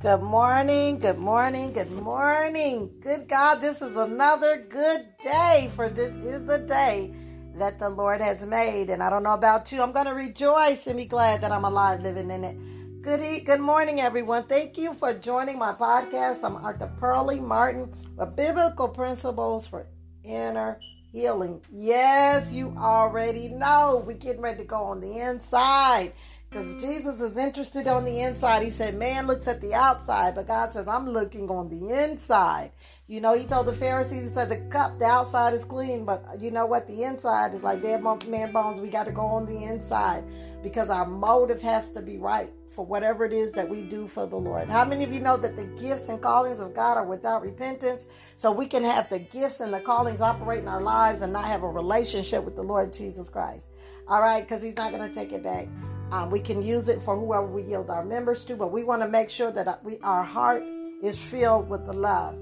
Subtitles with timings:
[0.00, 2.88] Good morning, good morning, good morning.
[3.00, 7.12] Good God, this is another good day, for this is the day
[7.56, 8.90] that the Lord has made.
[8.90, 11.64] And I don't know about you, I'm going to rejoice and be glad that I'm
[11.64, 13.02] alive living in it.
[13.02, 14.44] Good, good morning, everyone.
[14.44, 16.44] Thank you for joining my podcast.
[16.44, 19.88] I'm Arthur Pearlie Martin with Biblical Principles for
[20.22, 20.78] Inner
[21.10, 21.60] Healing.
[21.72, 26.12] Yes, you already know we're getting ready to go on the inside.
[26.50, 28.62] Because Jesus is interested on the inside.
[28.62, 32.72] He said, Man looks at the outside, but God says, I'm looking on the inside.
[33.06, 36.24] You know, he told the Pharisees, He said, The cup, the outside is clean, but
[36.40, 36.86] you know what?
[36.86, 38.80] The inside is like dead man bones.
[38.80, 40.24] We got to go on the inside
[40.62, 44.24] because our motive has to be right for whatever it is that we do for
[44.26, 44.68] the Lord.
[44.68, 48.06] How many of you know that the gifts and callings of God are without repentance?
[48.36, 51.44] So we can have the gifts and the callings operate in our lives and not
[51.44, 53.66] have a relationship with the Lord Jesus Christ.
[54.06, 55.66] All right, because He's not going to take it back.
[56.10, 59.02] Um, we can use it for whoever we yield our members to, but we want
[59.02, 60.62] to make sure that we our heart
[61.02, 62.36] is filled with the love.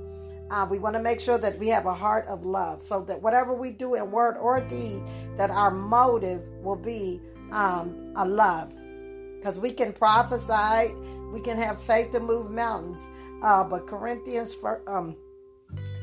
[0.50, 3.20] Uh, we want to make sure that we have a heart of love, so that
[3.20, 5.02] whatever we do in word or deed,
[5.36, 8.72] that our motive will be um, a love.
[9.36, 10.94] Because we can prophesy,
[11.32, 13.08] we can have faith to move mountains,
[13.42, 15.16] uh, but Corinthians, um,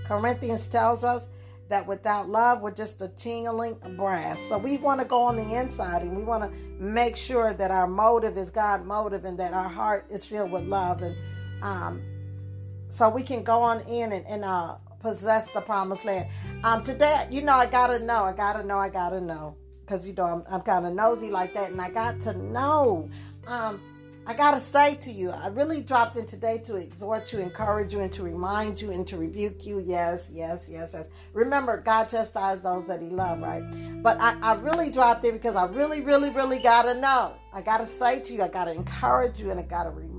[0.06, 1.30] Corinthians tells us
[1.74, 4.40] that without love, we're just a tingling brass.
[4.48, 7.72] So we want to go on the inside and we want to make sure that
[7.72, 11.02] our motive is God motive and that our heart is filled with love.
[11.02, 11.16] And
[11.64, 12.04] um,
[12.90, 16.30] so we can go on in and, and uh, possess the promised land.
[16.64, 19.20] Um, today, you know, I got to know, I got to know, I got to
[19.20, 19.56] know.
[19.82, 21.72] Because, you know, I'm, I'm kind of nosy like that.
[21.72, 23.10] And I got to know.
[23.48, 23.82] Um,
[24.26, 27.94] I got to say to you, I really dropped in today to exhort you, encourage
[27.94, 29.80] you, and to remind you and to rebuke you.
[29.80, 31.08] Yes, yes, yes, yes.
[31.34, 33.64] Remember, God chastises those that He loves, right?
[34.02, 37.36] But I, I really dropped in because I really, really, really got to know.
[37.52, 39.90] I got to say to you, I got to encourage you, and I got to
[39.90, 40.13] remind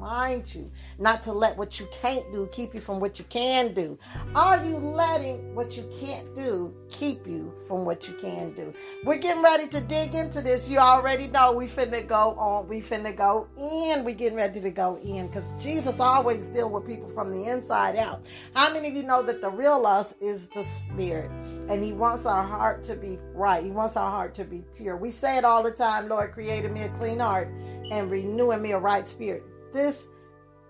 [0.55, 3.99] you not to let what you can't do keep you from what you can do.
[4.35, 8.73] Are you letting what you can't do keep you from what you can do?
[9.05, 10.69] We're getting ready to dig into this.
[10.69, 14.05] You already know we finna go on, we finna go in.
[14.05, 17.97] We're getting ready to go in because Jesus always deal with people from the inside
[17.97, 18.27] out.
[18.55, 21.31] How many of you know that the real us is the spirit?
[21.69, 23.65] And he wants our heart to be right.
[23.65, 24.97] He wants our heart to be pure.
[24.97, 27.49] We say it all the time, Lord created me a clean heart
[27.91, 29.43] and renewing me a right spirit.
[29.75, 30.05] This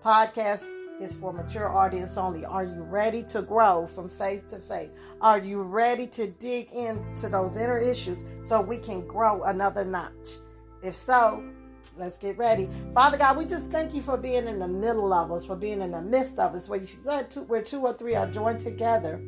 [0.03, 0.65] podcast
[0.99, 2.43] is for mature audience only.
[2.43, 4.89] Are you ready to grow from faith to faith?
[5.21, 10.39] Are you ready to dig into those inner issues so we can grow another notch?
[10.81, 11.47] If so,
[11.95, 12.67] let's get ready.
[12.95, 15.81] Father God, we just thank you for being in the middle of us, for being
[15.81, 16.87] in the midst of us, where you
[17.29, 19.21] two, where two or three are joined together.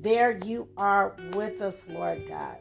[0.00, 2.56] There you are with us, Lord God.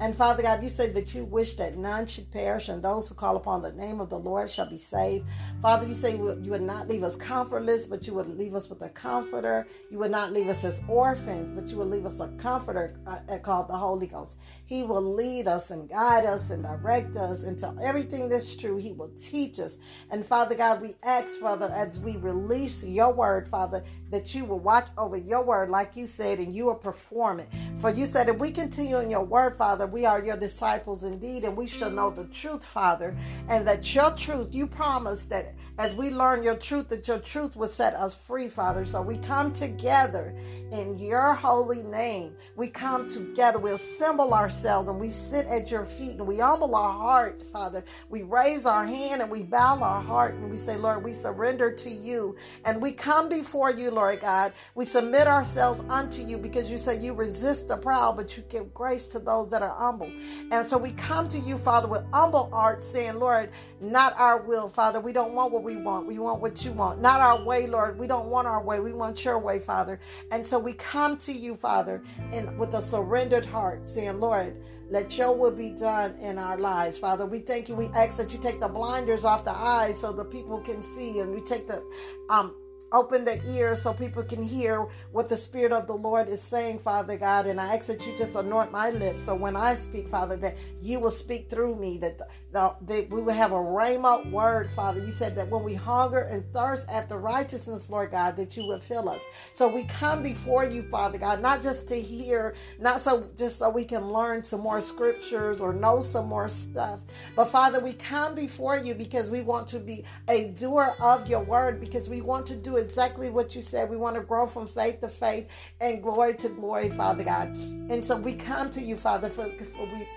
[0.00, 3.14] And Father God, you said that you wish that none should perish, and those who
[3.14, 5.26] call upon the name of the Lord shall be saved.
[5.60, 8.80] Father, you say you would not leave us comfortless, but you would leave us with
[8.82, 9.66] a comforter.
[9.90, 13.38] You would not leave us as orphans, but you would leave us a comforter uh,
[13.38, 14.38] called the Holy Ghost.
[14.66, 18.76] He will lead us and guide us and direct us into everything that's true.
[18.76, 19.78] He will teach us.
[20.12, 24.60] And Father God, we ask, Father, as we release your word, Father, that you will
[24.60, 27.48] watch over your word, like you said, and you will perform it.
[27.80, 31.42] For you said, if we continue in your word, Father, we are your disciples indeed,
[31.42, 33.16] and we shall know the truth, Father,
[33.48, 35.47] and that your truth, you promised that
[35.78, 38.84] as we learn your truth, that your truth will set us free, Father.
[38.84, 40.34] So we come together
[40.72, 42.34] in your holy name.
[42.56, 46.74] We come together, we assemble ourselves, and we sit at your feet, and we humble
[46.74, 47.84] our heart, Father.
[48.10, 51.72] We raise our hand and we bow our heart, and we say, Lord, we surrender
[51.72, 54.52] to you, and we come before you, Lord God.
[54.74, 58.74] We submit ourselves unto you because you say you resist the proud, but you give
[58.74, 60.10] grace to those that are humble.
[60.50, 63.50] And so we come to you, Father, with humble hearts, saying, Lord,
[63.80, 65.00] not our will, Father.
[65.00, 66.06] We don't want what we want.
[66.06, 67.00] We want what you want.
[67.00, 67.98] Not our way, Lord.
[67.98, 68.80] We don't want our way.
[68.80, 70.00] We want your way, Father.
[70.30, 74.56] And so we come to you, Father, and with a surrendered heart, saying, Lord,
[74.90, 77.26] let your will be done in our lives, Father.
[77.26, 77.74] We thank you.
[77.74, 81.20] We ask that you take the blinders off the eyes so the people can see,
[81.20, 81.82] and we take the
[82.30, 82.54] um
[82.92, 86.78] open their ears so people can hear what the Spirit of the Lord is saying,
[86.80, 87.46] Father God.
[87.46, 90.56] And I ask that you just anoint my lips so when I speak, Father, that
[90.80, 92.18] you will speak through me, that,
[92.52, 95.04] the, that we will have a rhema word, Father.
[95.04, 98.80] You said that when we hunger and thirst after righteousness, Lord God, that you will
[98.80, 99.22] fill us.
[99.52, 103.68] So we come before you, Father God, not just to hear, not so just so
[103.68, 107.00] we can learn some more scriptures or know some more stuff,
[107.36, 111.42] but Father, we come before you because we want to be a doer of your
[111.42, 113.90] word, because we want to do exactly what you said.
[113.90, 115.48] We want to grow from faith to faith
[115.80, 117.48] and glory to glory, Father God.
[117.48, 120.08] And so we come to you, Father, for, for we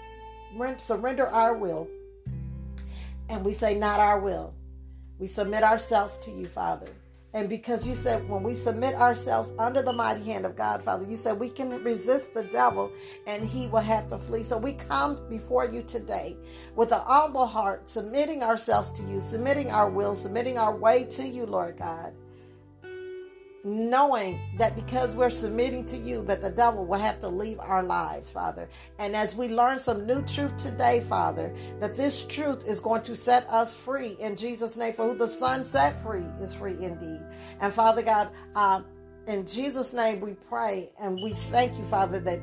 [0.77, 1.87] surrender our will
[3.29, 4.53] and we say, Not our will.
[5.19, 6.87] We submit ourselves to you, Father.
[7.33, 11.05] And because you said when we submit ourselves under the mighty hand of God, Father,
[11.05, 12.91] you said we can resist the devil
[13.25, 14.43] and he will have to flee.
[14.43, 16.35] So we come before you today
[16.75, 21.23] with an humble heart, submitting ourselves to you, submitting our will, submitting our way to
[21.25, 22.13] you, Lord God
[23.63, 27.83] knowing that because we're submitting to you that the devil will have to leave our
[27.83, 28.67] lives father
[28.99, 33.15] and as we learn some new truth today father that this truth is going to
[33.15, 37.21] set us free in jesus name for who the son set free is free indeed
[37.59, 38.81] and father god uh,
[39.27, 42.39] in Jesus' name we pray and we thank you, Father, that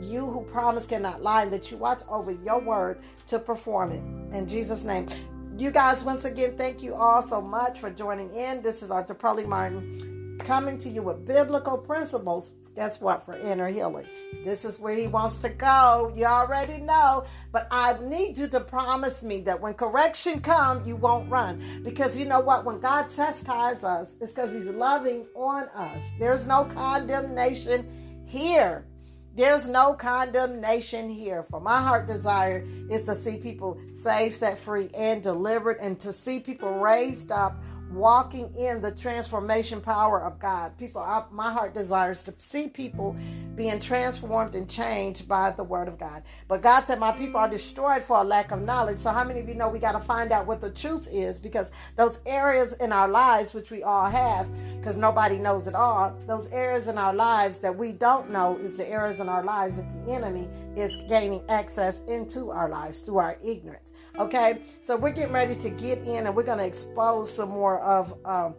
[0.00, 4.36] you who promise cannot lie and that you watch over your word to perform it.
[4.36, 5.08] In Jesus' name.
[5.56, 8.62] You guys, once again, thank you all so much for joining in.
[8.62, 10.07] This is Arthur Pearlie Martin
[10.38, 12.50] coming to you with biblical principles.
[12.74, 13.24] Guess what?
[13.24, 14.06] For inner healing.
[14.44, 16.12] This is where he wants to go.
[16.14, 17.24] You already know.
[17.50, 21.82] But I need you to promise me that when correction comes, you won't run.
[21.82, 22.64] Because you know what?
[22.64, 26.04] When God chastises us, it's because he's loving on us.
[26.20, 28.86] There's no condemnation here.
[29.34, 31.44] There's no condemnation here.
[31.44, 36.12] For my heart desire is to see people saved, set free, and delivered, and to
[36.12, 37.56] see people raised up
[37.90, 40.76] walking in the transformation power of God.
[40.76, 43.16] People, I, my heart desires to see people
[43.54, 46.22] being transformed and changed by the word of God.
[46.46, 48.98] But God said, My people are destroyed for a lack of knowledge.
[48.98, 51.38] So, how many of you know we got to find out what the truth is?
[51.38, 54.46] Because those areas in our lives, which we all have,
[54.78, 58.76] because nobody knows it all, those areas in our lives that we don't know is
[58.76, 63.18] the areas in our lives that the enemy is gaining access into our lives through
[63.18, 63.92] our ignorance.
[64.18, 67.80] Okay, so we're getting ready to get in and we're going to expose some more
[67.80, 68.56] of um,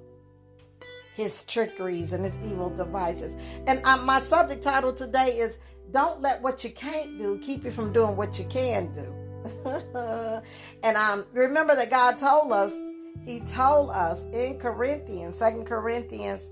[1.14, 3.36] his trickeries and his evil devices.
[3.68, 5.60] And um, my subject title today is
[5.92, 9.14] Don't Let What You Can't Do Keep You From Doing What You Can Do.
[10.84, 12.74] and um, remember that God told us,
[13.26, 16.46] He told us in Corinthians, Second Corinthians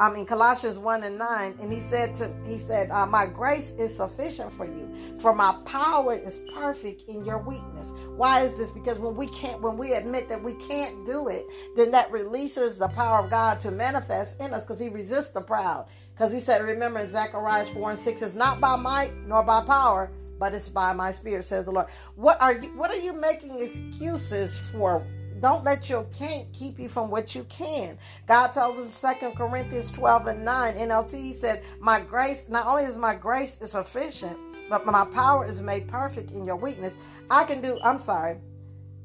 [0.00, 3.72] I mean Colossians 1 and 9 and he said to he said uh, my grace
[3.72, 4.88] is sufficient for you
[5.20, 7.92] for my power is perfect in your weakness.
[8.16, 8.70] Why is this?
[8.70, 12.78] Because when we can't when we admit that we can't do it then that releases
[12.78, 15.86] the power of God to manifest in us because he resists the proud.
[16.14, 19.62] Because he said remember in Zechariah 4 and 6 it's not by might nor by
[19.64, 21.88] power but it's by my spirit says the Lord.
[22.14, 25.06] What are you what are you making excuses for
[25.40, 27.98] don't let your can't keep you from what you can.
[28.26, 32.66] God tells us in 2 Corinthians 12 and 9, NLT, he said, My grace, not
[32.66, 34.36] only is my grace is sufficient,
[34.68, 36.94] but my power is made perfect in your weakness.
[37.30, 38.38] I can do, I'm sorry,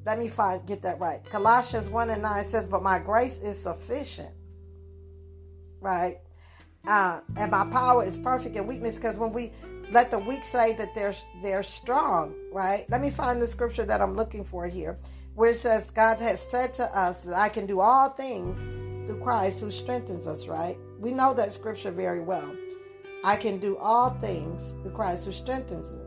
[0.06, 1.24] let me find get that right.
[1.26, 4.32] Colossians 1 and 9 says, But my grace is sufficient.
[5.80, 6.18] Right?
[6.86, 9.54] Uh, and my power is perfect in weakness because when we
[9.92, 12.86] let the weak say that they're they're strong, right?
[12.90, 14.98] Let me find the scripture that I'm looking for here
[15.36, 18.62] where it says, God has said to us that I can do all things
[19.08, 20.78] through Christ who strengthens us, right?
[21.00, 22.56] We know that scripture very well.
[23.24, 26.02] I can do all things through Christ who strengthens me.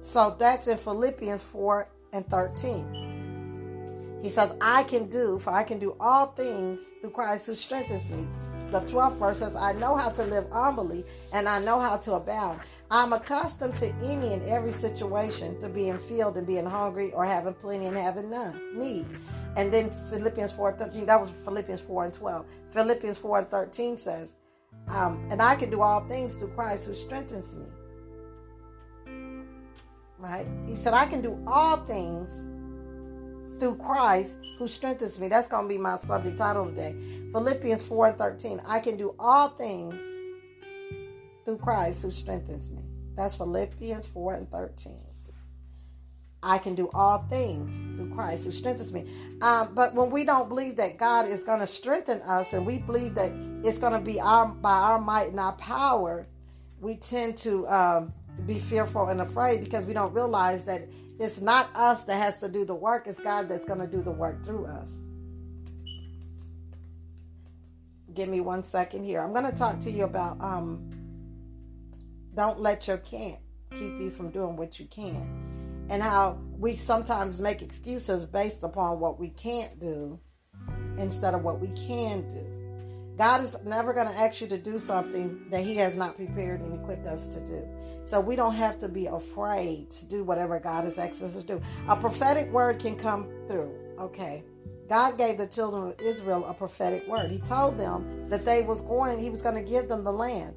[0.00, 4.18] So that's in Philippians 4 and 13.
[4.22, 8.08] He says, I can do, for I can do all things through Christ who strengthens
[8.08, 8.26] me.
[8.70, 12.14] The 12th verse says, I know how to live humbly and I know how to
[12.14, 12.60] abound.
[12.90, 17.54] I'm accustomed to any and every situation to being filled and being hungry or having
[17.54, 19.06] plenty and having none, need.
[19.56, 22.46] And then Philippians 4 13, that was Philippians 4 and 12.
[22.70, 24.34] Philippians 4 and 13 says,
[24.88, 27.66] um, and I can do all things through Christ who strengthens me.
[30.18, 30.46] Right?
[30.66, 32.44] He said, I can do all things
[33.58, 35.28] through Christ who strengthens me.
[35.28, 36.94] That's going to be my subject title today.
[37.32, 38.60] Philippians 4 and 13.
[38.66, 40.02] I can do all things
[41.46, 42.82] through Christ who strengthens me.
[43.16, 44.98] That's Philippians 4 and 13.
[46.42, 49.06] I can do all things through Christ who strengthens me.
[49.40, 52.78] Um, but when we don't believe that God is going to strengthen us and we
[52.78, 53.32] believe that
[53.64, 56.26] it's going to be our by our might and our power,
[56.80, 58.12] we tend to um,
[58.44, 60.82] be fearful and afraid because we don't realize that
[61.18, 64.02] it's not us that has to do the work, it's God that's going to do
[64.02, 64.98] the work through us.
[68.12, 69.20] Give me one second here.
[69.20, 70.95] I'm going to talk to you about um,
[72.36, 73.40] don't let your can't
[73.72, 75.86] keep you from doing what you can.
[75.88, 80.20] And how we sometimes make excuses based upon what we can't do
[80.98, 82.44] instead of what we can do.
[83.16, 86.60] God is never going to ask you to do something that He has not prepared
[86.60, 87.66] and equipped us to do.
[88.04, 91.46] So we don't have to be afraid to do whatever God has asked us to
[91.46, 91.62] do.
[91.88, 93.72] A prophetic word can come through.
[93.98, 94.44] Okay.
[94.88, 97.30] God gave the children of Israel a prophetic word.
[97.30, 100.54] He told them that they was going, He was going to give them the land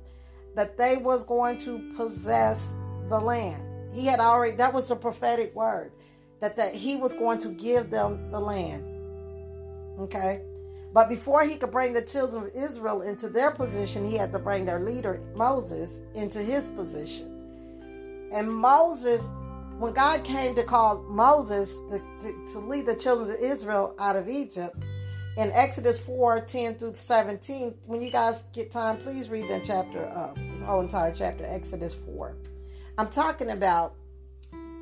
[0.55, 2.73] that they was going to possess
[3.07, 3.63] the land.
[3.93, 5.91] He had already that was the prophetic word
[6.39, 8.85] that that he was going to give them the land.
[9.99, 10.41] Okay?
[10.93, 14.39] But before he could bring the children of Israel into their position, he had to
[14.39, 18.29] bring their leader, Moses, into his position.
[18.31, 19.29] And Moses,
[19.77, 24.15] when God came to call Moses to, to, to lead the children of Israel out
[24.15, 24.75] of Egypt,
[25.39, 30.05] in Exodus 4 10 through 17, when you guys get time, please read that chapter,
[30.05, 32.35] uh, this whole entire chapter, Exodus 4.
[32.97, 33.95] I'm talking about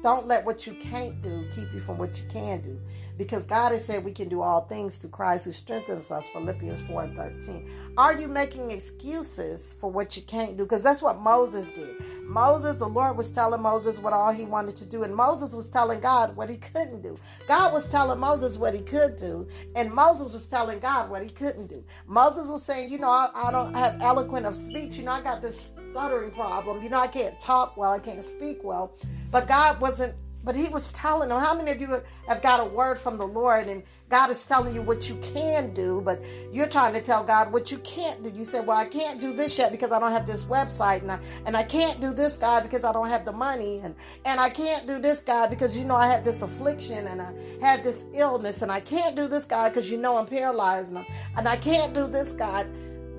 [0.02, 2.80] don't let what you can't do keep you from what you can do
[3.18, 6.28] because God has said we can do all things through Christ who strengthens us.
[6.28, 7.70] Philippians 4 and 13.
[7.98, 10.64] Are you making excuses for what you can't do?
[10.64, 11.96] Because that's what Moses did.
[12.24, 15.70] Moses, the Lord was telling Moses what all he wanted to do, and Moses was
[15.70, 17.18] telling God what he couldn't do.
[17.48, 21.30] God was telling Moses what he could do, and Moses was telling God what he
[21.30, 21.84] couldn't do.
[22.06, 24.98] Moses was saying, You know, I, I don't have eloquent of speech.
[24.98, 26.84] You know, I got this stuttering problem.
[26.84, 28.94] You know, I can't talk well, I can't speak well.
[29.32, 30.14] But God wasn't
[30.48, 33.28] but he was telling them, how many of you have got a word from the
[33.28, 36.22] Lord and God is telling you what you can do, but
[36.54, 38.30] you're trying to tell God what you can't do.
[38.30, 41.12] You said, well, I can't do this yet because I don't have this website and
[41.12, 44.40] I, and I can't do this, God, because I don't have the money and, and
[44.40, 47.84] I can't do this, God, because you know I have this affliction and I have
[47.84, 51.46] this illness and I can't do this, God, because you know I'm paralyzed and, and
[51.46, 52.70] I can't do this, God.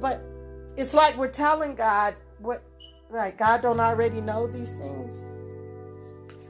[0.00, 0.22] But
[0.78, 2.62] it's like we're telling God what,
[3.10, 5.20] like God don't already know these things.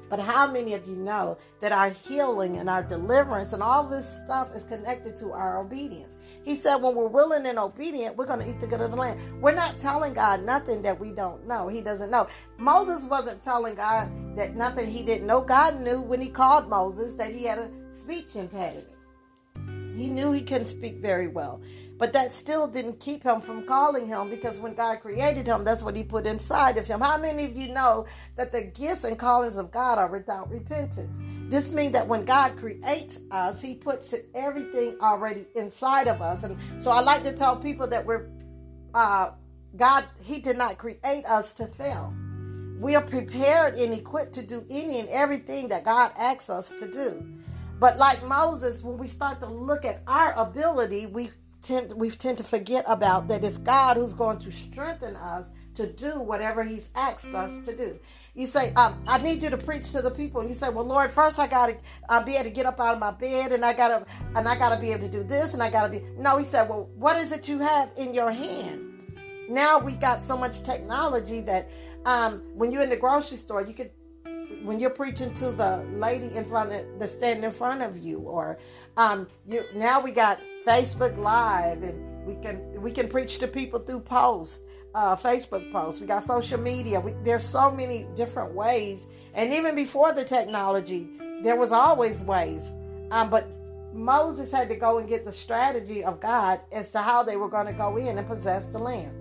[0.08, 4.06] But how many of you know that our healing and our deliverance and all this
[4.24, 6.18] stuff is connected to our obedience?
[6.44, 8.96] He said, when we're willing and obedient, we're going to eat the good of the
[8.96, 9.20] land.
[9.42, 11.68] We're not telling God nothing that we don't know.
[11.68, 12.26] He doesn't know.
[12.56, 15.40] Moses wasn't telling God that nothing he didn't know.
[15.40, 18.86] God knew when he called Moses that he had a speech impediment.
[19.94, 21.60] He knew he couldn't speak very well.
[21.98, 25.82] But that still didn't keep him from calling him because when God created him, that's
[25.82, 27.00] what he put inside of him.
[27.00, 31.18] How many of you know that the gifts and callings of God are without repentance?
[31.50, 36.44] This means that when God creates us, he puts everything already inside of us.
[36.44, 38.28] And so I like to tell people that we're,
[38.94, 39.32] uh,
[39.76, 42.14] God, he did not create us to fail.
[42.78, 46.88] We are prepared and equipped to do any and everything that God asks us to
[46.88, 47.26] do.
[47.80, 51.30] But like Moses, when we start to look at our ability, we
[51.68, 55.86] tend we tend to forget about that it's God who's going to strengthen us to
[55.86, 57.98] do whatever He's asked us to do.
[58.34, 60.86] You say, um, "I need you to preach to the people," and you say, "Well,
[60.86, 61.76] Lord, first I got to
[62.08, 64.56] uh, be able to get up out of my bed, and I gotta and I
[64.58, 67.16] gotta be able to do this, and I gotta be." No, He said, "Well, what
[67.18, 68.84] is it you have in your hand?"
[69.50, 71.70] Now we got so much technology that
[72.06, 73.90] um, when you're in the grocery store, you could
[74.64, 78.20] when you're preaching to the lady in front of the standing in front of you,
[78.20, 78.58] or
[78.96, 83.80] um, you now we got Facebook Live, and we can we can preach to people
[83.80, 84.60] through posts,
[84.94, 85.98] uh, Facebook posts.
[85.98, 87.00] We got social media.
[87.00, 91.08] We, there's so many different ways, and even before the technology,
[91.42, 92.74] there was always ways.
[93.10, 93.48] Um, but
[93.94, 97.48] Moses had to go and get the strategy of God as to how they were
[97.48, 99.17] going to go in and possess the land.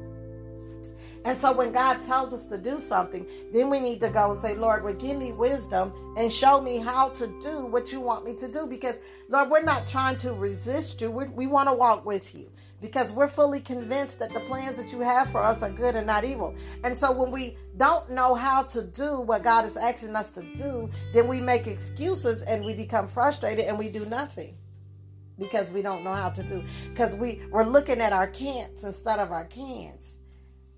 [1.28, 4.42] And so when God tells us to do something, then we need to go and
[4.42, 8.24] say, Lord, well, give me wisdom and show me how to do what you want
[8.24, 8.66] me to do.
[8.66, 8.96] Because,
[9.28, 11.12] Lord, we're not trying to resist you.
[11.12, 14.94] We're, we want to walk with you because we're fully convinced that the plans that
[14.94, 16.56] you have for us are good and not evil.
[16.86, 20.44] And so when we don't know how to do what God is asking us to
[20.56, 24.56] do, then we make excuses and we become frustrated and we do nothing
[25.38, 26.64] because we don't know how to do.
[26.90, 30.17] Because we, we're looking at our can'ts instead of our cans.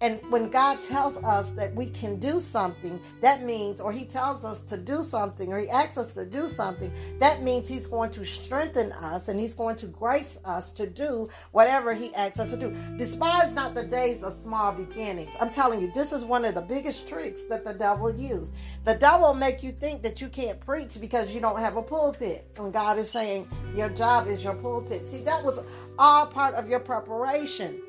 [0.01, 4.46] And when God tells us that we can do something, that means, or He tells
[4.46, 8.12] us to do something, or He asks us to do something, that means He's going
[8.12, 12.51] to strengthen us and He's going to grace us to do whatever He asks us
[12.51, 12.74] to do.
[12.98, 15.34] Despise not the days of small beginnings.
[15.39, 18.51] I'm telling you, this is one of the biggest tricks that the devil uses.
[18.86, 22.50] The devil make you think that you can't preach because you don't have a pulpit.
[22.58, 25.08] And God is saying your job is your pulpit.
[25.08, 25.60] See, that was
[25.98, 27.82] all part of your preparation.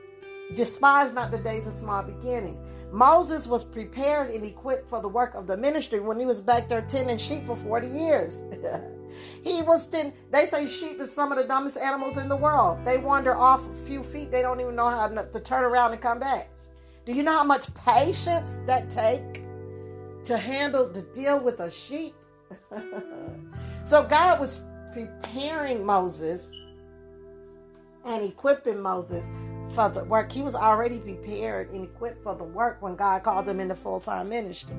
[0.55, 2.63] Despise not the days of small beginnings.
[2.93, 6.67] Moses was prepared and equipped for the work of the ministry when he was back
[6.67, 8.43] there tending sheep for 40 years.
[9.43, 12.85] he was then they say sheep is some of the dumbest animals in the world.
[12.85, 16.01] They wander off a few feet, they don't even know how to turn around and
[16.01, 16.51] come back.
[17.07, 19.45] Do you know how much patience that take
[20.25, 22.15] to handle to deal with a sheep?
[23.85, 26.51] so God was preparing Moses
[28.05, 29.31] and equipping Moses
[29.73, 30.31] for the work.
[30.31, 34.01] He was already prepared and equipped for the work when God called him into full
[34.01, 34.77] time ministry.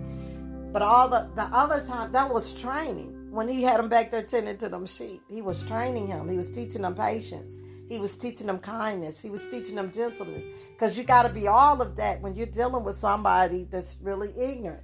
[0.72, 3.18] But all the, the other time, that was training.
[3.32, 6.30] When he had him back there tending to them sheep, he was training him.
[6.30, 7.58] He was teaching them patience.
[7.90, 9.22] He was teaching them kindness.
[9.22, 10.44] He was teaching them gentleness.
[10.74, 14.34] Because you got to be all of that when you're dealing with somebody that's really
[14.38, 14.84] ignorant.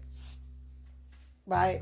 [1.46, 1.82] Right?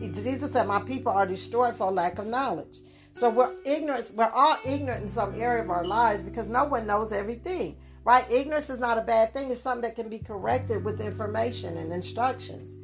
[0.00, 2.80] Jesus said, My people are destroyed for lack of knowledge.
[3.18, 4.12] So we're ignorant.
[4.14, 8.24] We're all ignorant in some area of our lives because no one knows everything, right?
[8.30, 9.50] Ignorance is not a bad thing.
[9.50, 12.76] It's something that can be corrected with information and instructions.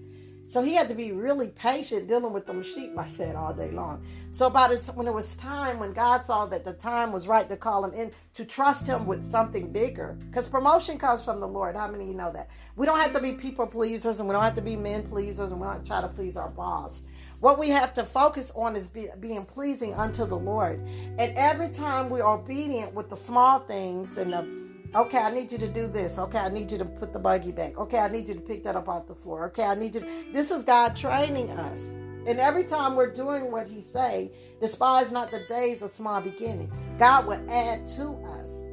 [0.49, 3.71] So he had to be really patient dealing with them sheep like that all day
[3.71, 4.05] long.
[4.33, 7.49] So about it when it was time, when God saw that the time was right
[7.49, 11.47] to call him in, to trust him with something bigger, because promotion comes from the
[11.47, 11.76] Lord.
[11.76, 12.50] How many of you know that?
[12.75, 15.53] We don't have to be people pleasers, and we don't have to be men pleasers,
[15.53, 17.05] and we don't try to please our boss.
[17.45, 20.81] What we have to focus on is be, being pleasing unto the Lord.
[21.19, 25.53] And every time we are obedient with the small things and the Okay, I need
[25.53, 26.17] you to do this.
[26.19, 27.77] Okay, I need you to put the buggy back.
[27.77, 29.45] Okay, I need you to pick that up off the floor.
[29.49, 30.01] Okay, I need you.
[30.01, 30.07] To...
[30.33, 31.81] This is God training us.
[32.27, 36.73] And every time we're doing what He say, despise not the days of small beginning.
[36.99, 38.63] God will add to us.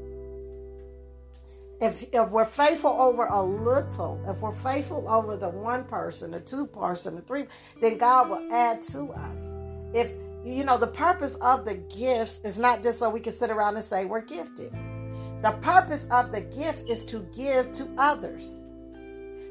[1.81, 6.39] If, if we're faithful over a little, if we're faithful over the one person, the
[6.39, 7.45] two person, the three,
[7.81, 9.39] then God will add to us.
[9.95, 10.13] If
[10.45, 13.77] you know the purpose of the gifts is not just so we can sit around
[13.77, 14.71] and say we're gifted.
[15.41, 18.63] The purpose of the gift is to give to others.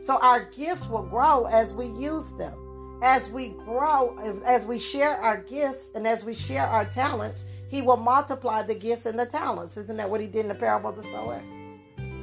[0.01, 2.55] So our gifts will grow as we use them.
[3.03, 7.83] As we grow, as we share our gifts and as we share our talents, He
[7.83, 9.77] will multiply the gifts and the talents.
[9.77, 11.43] Isn't that what He did in the parable of the sower?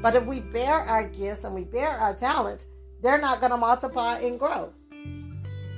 [0.01, 2.65] But if we bear our gifts and we bear our talents,
[3.01, 4.73] they're not going to multiply and grow.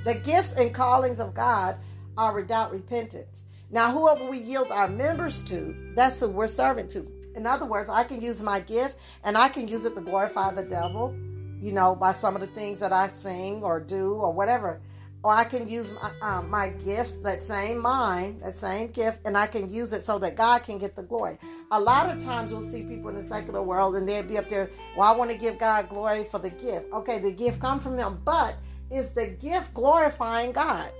[0.04, 1.76] The gifts and callings of God
[2.16, 3.44] are without repentance.
[3.70, 7.06] Now, whoever we yield our members to, that's who we're serving to.
[7.36, 10.50] In other words, I can use my gift and I can use it to glorify
[10.52, 11.14] the devil,
[11.60, 14.80] you know, by some of the things that I sing or do or whatever.
[15.22, 19.36] Or I can use my, um, my gifts, that same mind, that same gift, and
[19.36, 21.38] I can use it so that God can get the glory.
[21.70, 24.48] A lot of times you'll see people in the secular world and they'll be up
[24.48, 26.90] there, well, I want to give God glory for the gift.
[26.92, 28.56] Okay, the gift comes from Him, but
[28.90, 30.90] is the gift glorifying God?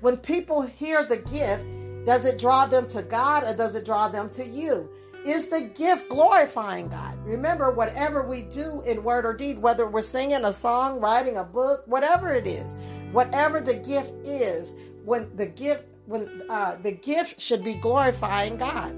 [0.00, 1.64] When people hear the gift,
[2.06, 4.88] does it draw them to God or does it draw them to you?
[5.24, 7.16] Is the gift glorifying God.
[7.24, 11.44] Remember, whatever we do in word or deed, whether we're singing a song, writing a
[11.44, 12.76] book, whatever it is,
[13.12, 18.96] whatever the gift is, when the gift when uh, the gift should be glorifying God.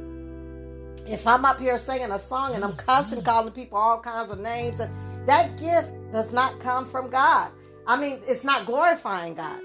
[1.06, 4.40] If I'm up here singing a song and I'm cussing, calling people all kinds of
[4.40, 4.90] names, and
[5.28, 7.50] that gift does not come from God.
[7.86, 9.60] I mean, it's not glorifying God.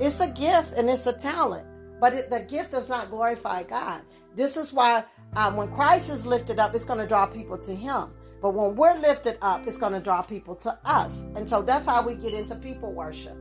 [0.00, 1.66] It's a gift and it's a talent,
[2.00, 4.02] but it, the gift does not glorify God.
[4.34, 5.04] This is why
[5.36, 8.10] um, when Christ is lifted up, it's going to draw people to Him.
[8.42, 11.24] But when we're lifted up, it's going to draw people to us.
[11.36, 13.36] And so that's how we get into people worship.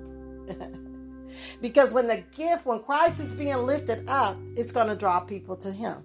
[1.61, 5.55] because when the gift, when Christ is being lifted up, it's going to draw people
[5.57, 6.03] to Him.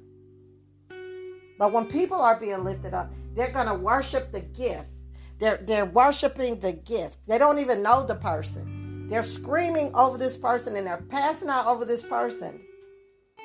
[1.59, 4.91] But when people are being lifted up, they're going to worship the gift.
[5.39, 7.19] They're, they're worshiping the gift.
[7.27, 9.07] They don't even know the person.
[9.09, 12.61] They're screaming over this person and they're passing out over this person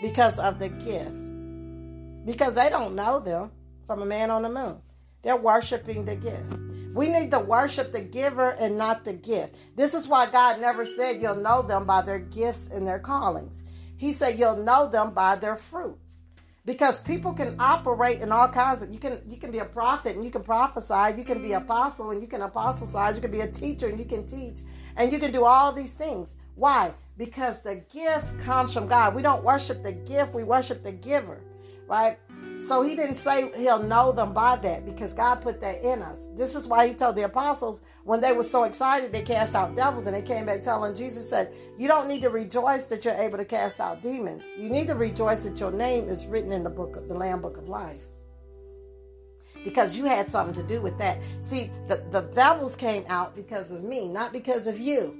[0.02, 1.29] because of the gift
[2.25, 3.51] because they don't know them
[3.88, 4.82] from a man on the moon.
[5.21, 6.53] They're worshiping the gift.
[6.93, 9.58] We need to worship the giver and not the gift.
[9.75, 13.63] This is why God never said you'll know them by their gifts and their callings.
[13.97, 15.97] He said you'll know them by their fruit.
[16.65, 20.15] Because people can operate in all kinds of you can you can be a prophet
[20.15, 23.41] and you can prophesy, you can be apostle and you can apostolize, you can be
[23.41, 24.60] a teacher and you can teach,
[24.95, 26.36] and you can do all these things.
[26.55, 26.93] Why?
[27.17, 29.15] Because the gift comes from God.
[29.15, 31.41] We don't worship the gift, we worship the giver
[31.89, 32.17] right?
[32.62, 36.17] So he didn't say he'll know them by that because God put that in us.
[36.36, 39.75] This is why he told the apostles when they were so excited they cast out
[39.75, 43.13] devils and they came back telling Jesus said, "You don't need to rejoice that you're
[43.13, 44.43] able to cast out demons.
[44.58, 47.41] You need to rejoice that your name is written in the book of the Lamb
[47.41, 48.06] Book of Life."
[49.63, 51.19] Because you had something to do with that.
[51.41, 55.17] See, the, the devils came out because of me, not because of you.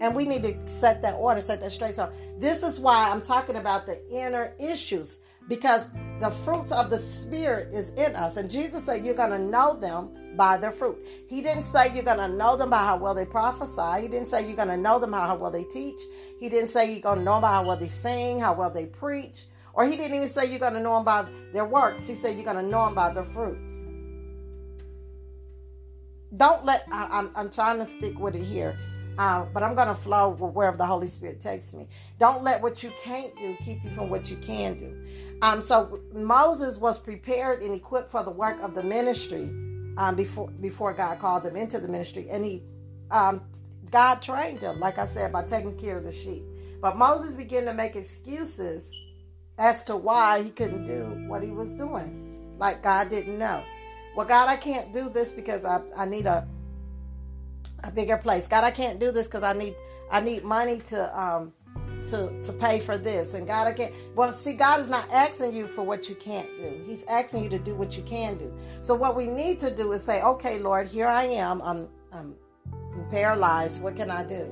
[0.00, 1.94] And we need to set that order, set that straight.
[1.94, 5.88] So this is why I'm talking about the inner issues because
[6.20, 8.36] the fruits of the spirit is in us.
[8.36, 10.98] And jesus said you're going to know them by their fruit.
[11.28, 14.02] He didn't say you're going to know them by how well they prophesy.
[14.02, 16.00] He didn't say you're going to know them by how well they teach.
[16.38, 18.70] He didn't say you're going to know them by how well they sing how well
[18.70, 19.46] they preach.
[19.74, 22.06] Or he didn't even say you're going to know them by their works.
[22.06, 23.84] He said you're going to know them by their fruits.
[26.36, 28.78] Don't let I, I'm, I'm trying to stick with it here
[29.18, 31.86] uh, but I'm going to flow wherever the Holy Spirit takes me.
[32.18, 34.96] Don't let what you can't do keep you from what you can do.
[35.42, 39.50] Um, so Moses was prepared and equipped for the work of the ministry
[39.98, 42.62] um, before before God called him into the ministry, and he
[43.10, 43.42] um,
[43.90, 46.44] God trained him, like I said, by taking care of the sheep.
[46.80, 48.90] But Moses began to make excuses
[49.58, 53.64] as to why he couldn't do what he was doing, like God didn't know.
[54.16, 56.46] Well, God, I can't do this because I, I need a
[57.82, 58.46] a bigger place.
[58.46, 59.74] God, I can't do this because I need
[60.08, 61.52] I need money to um
[62.10, 65.54] to, to pay for this and God I can't well see God is not asking
[65.54, 66.82] you for what you can't do.
[66.86, 68.52] He's asking you to do what you can do.
[68.82, 71.60] So what we need to do is say, okay, Lord, here I am.
[71.62, 72.34] I'm I'm
[73.10, 73.82] paralyzed.
[73.82, 74.46] What can I do?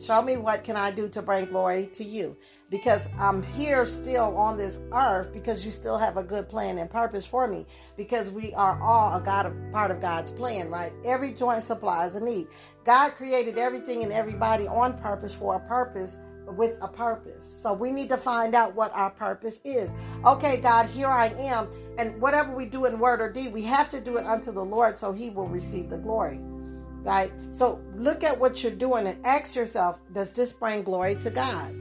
[0.00, 2.36] Show me what can I do to bring glory to you.
[2.70, 6.90] Because I'm here still on this earth because you still have a good plan and
[6.90, 7.66] purpose for me.
[7.96, 10.92] Because we are all a God part of God's plan, right?
[11.04, 12.48] Every joint supplies a need.
[12.84, 17.44] God created everything and everybody on purpose for a purpose with a purpose.
[17.44, 19.94] So we need to find out what our purpose is.
[20.24, 21.68] Okay, God, here I am.
[21.98, 24.64] And whatever we do in word or deed, we have to do it unto the
[24.64, 26.40] Lord so he will receive the glory
[27.04, 27.30] right?
[27.52, 31.74] So look at what you're doing and ask yourself, does this bring glory to God?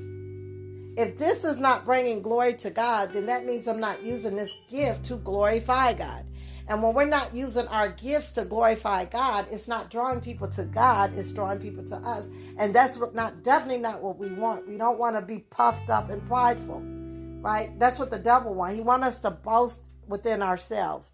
[0.96, 4.52] If this is not bringing glory to God, then that means I'm not using this
[4.70, 6.26] gift to glorify God.
[6.68, 10.64] And when we're not using our gifts to glorify God, it's not drawing people to
[10.64, 12.30] God, it's drawing people to us.
[12.58, 14.68] And that's not definitely not what we want.
[14.68, 16.82] We don't want to be puffed up and prideful.
[17.42, 17.78] Right?
[17.78, 18.76] That's what the devil wants.
[18.76, 21.12] He wants us to boast within ourselves.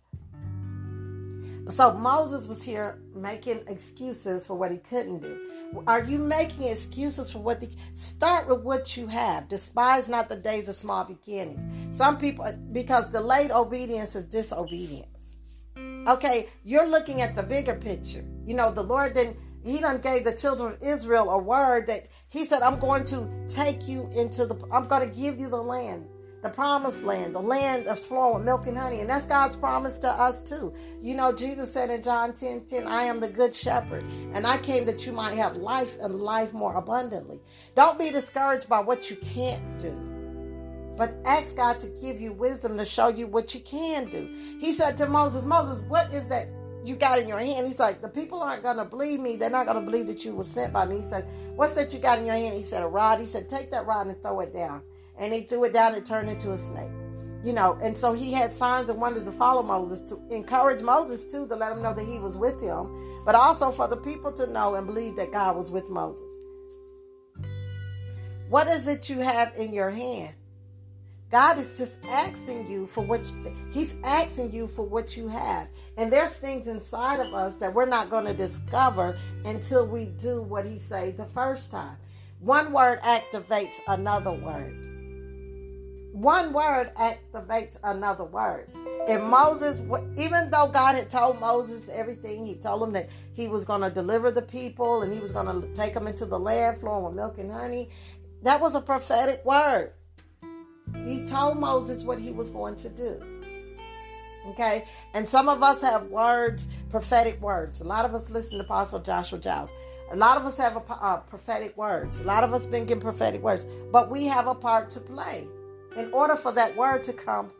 [1.70, 5.40] So Moses was here making excuses for what he couldn't do.
[5.86, 9.48] Are you making excuses for what the start with what you have?
[9.48, 11.96] Despise not the days of small beginnings.
[11.96, 15.19] Some people because delayed obedience is disobedience.
[16.08, 18.26] Okay, you're looking at the bigger picture.
[18.46, 22.08] You know, the Lord didn't he done gave the children of Israel a word that
[22.30, 25.62] he said, I'm going to take you into the I'm going to give you the
[25.62, 26.08] land
[26.42, 29.02] the promised land, the land of flowing milk and honey.
[29.02, 30.74] And that's God's promise to us too.
[31.02, 34.58] You know, Jesus said in John 10 10, I am the good shepherd, and I
[34.58, 37.42] came that you might have life and life more abundantly.
[37.76, 40.09] Don't be discouraged by what you can't do.
[41.00, 44.30] But ask God to give you wisdom to show you what you can do.
[44.60, 46.50] He said to Moses, Moses, what is that
[46.84, 47.66] you got in your hand?
[47.66, 49.38] He's like, the people aren't going to believe me.
[49.38, 50.98] They're not going to believe that you were sent by me.
[50.98, 52.54] He said, what's that you got in your hand?
[52.54, 53.22] He said, a rod.
[53.22, 54.82] He said, take that rod and throw it down
[55.18, 56.92] and he threw it down and turned into a snake.
[57.46, 61.32] You know, and so he had signs and wonders to follow Moses to encourage Moses
[61.32, 64.34] too to let him know that he was with him, but also for the people
[64.34, 66.30] to know and believe that God was with Moses.
[68.50, 70.34] What is it you have in your hand?
[71.32, 75.68] God is just asking you for what you, He's asking you for what you have.
[75.98, 80.42] And there's things inside of us that we're not going to discover until we do
[80.42, 81.98] what He said the first time.
[82.39, 84.89] One word activates another word
[86.20, 88.68] one word activates another word.
[89.08, 89.82] And Moses,
[90.18, 93.89] even though God had told Moses everything, he told him that he was going to
[93.89, 97.13] deliver the people and he was going to take them into the land flowing with
[97.13, 97.89] milk and honey.
[98.44, 99.94] That was a prophetic word.
[101.04, 103.19] He told Moses what he was going to do.
[104.47, 104.86] Okay?
[105.13, 107.82] And some of us have words, prophetic words.
[107.82, 109.71] A lot of us listen to Apostle Joshua Giles.
[110.12, 112.19] A lot of us have a, uh, prophetic words.
[112.19, 113.65] A lot of us been given prophetic words.
[113.91, 115.47] But we have a part to play
[115.95, 117.52] in order for that word to come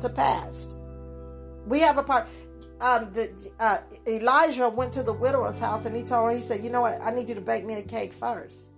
[0.00, 0.74] to pass.
[1.66, 2.26] We have a part.
[2.80, 6.64] Um, the, uh, Elijah went to the widower's house and he told her, he said,
[6.64, 7.00] You know what?
[7.00, 8.70] I need you to bake me a cake first.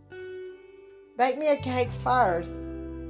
[1.17, 2.55] Bake me a cake first.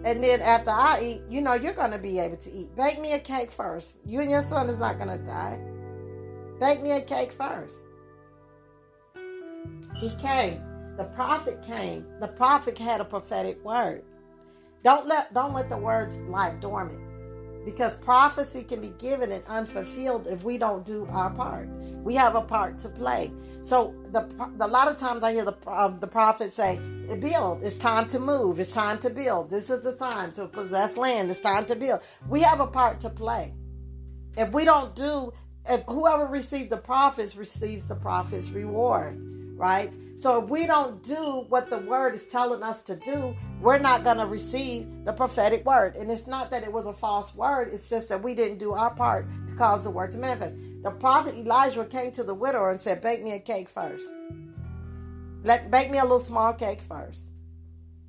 [0.06, 2.76] And then after I eat, you know, you're going to be able to eat.
[2.76, 3.98] Bake me a cake first.
[4.06, 5.58] You and your son is not going to die.
[6.60, 7.76] Bake me a cake first.
[9.96, 10.62] He came.
[10.96, 12.06] The prophet came.
[12.20, 14.04] The prophet had a prophetic word.
[14.84, 17.00] Don't let don't let the words lie dormant.
[17.66, 21.68] Because prophecy can be given and unfulfilled if we don't do our part.
[22.04, 23.32] We have a part to play.
[23.62, 24.22] So the,
[24.56, 26.78] the a lot of times I hear the um, the prophet say,
[27.20, 27.64] "Build.
[27.64, 28.60] It's time to move.
[28.60, 29.50] It's time to build.
[29.50, 31.30] This is the time to possess land.
[31.30, 33.52] It's time to build." We have a part to play.
[34.38, 35.32] If we don't do,
[35.68, 39.18] if whoever receives the prophets receives the prophet's reward,
[39.56, 39.92] right?
[40.20, 44.02] So if we don't do what the word is telling us to do, we're not
[44.02, 45.94] going to receive the prophetic word.
[45.96, 48.72] And it's not that it was a false word, it's just that we didn't do
[48.72, 50.56] our part to cause the word to manifest.
[50.82, 54.08] The prophet Elijah came to the widow and said, Bake me a cake first.
[55.42, 57.22] Let bake me a little small cake first.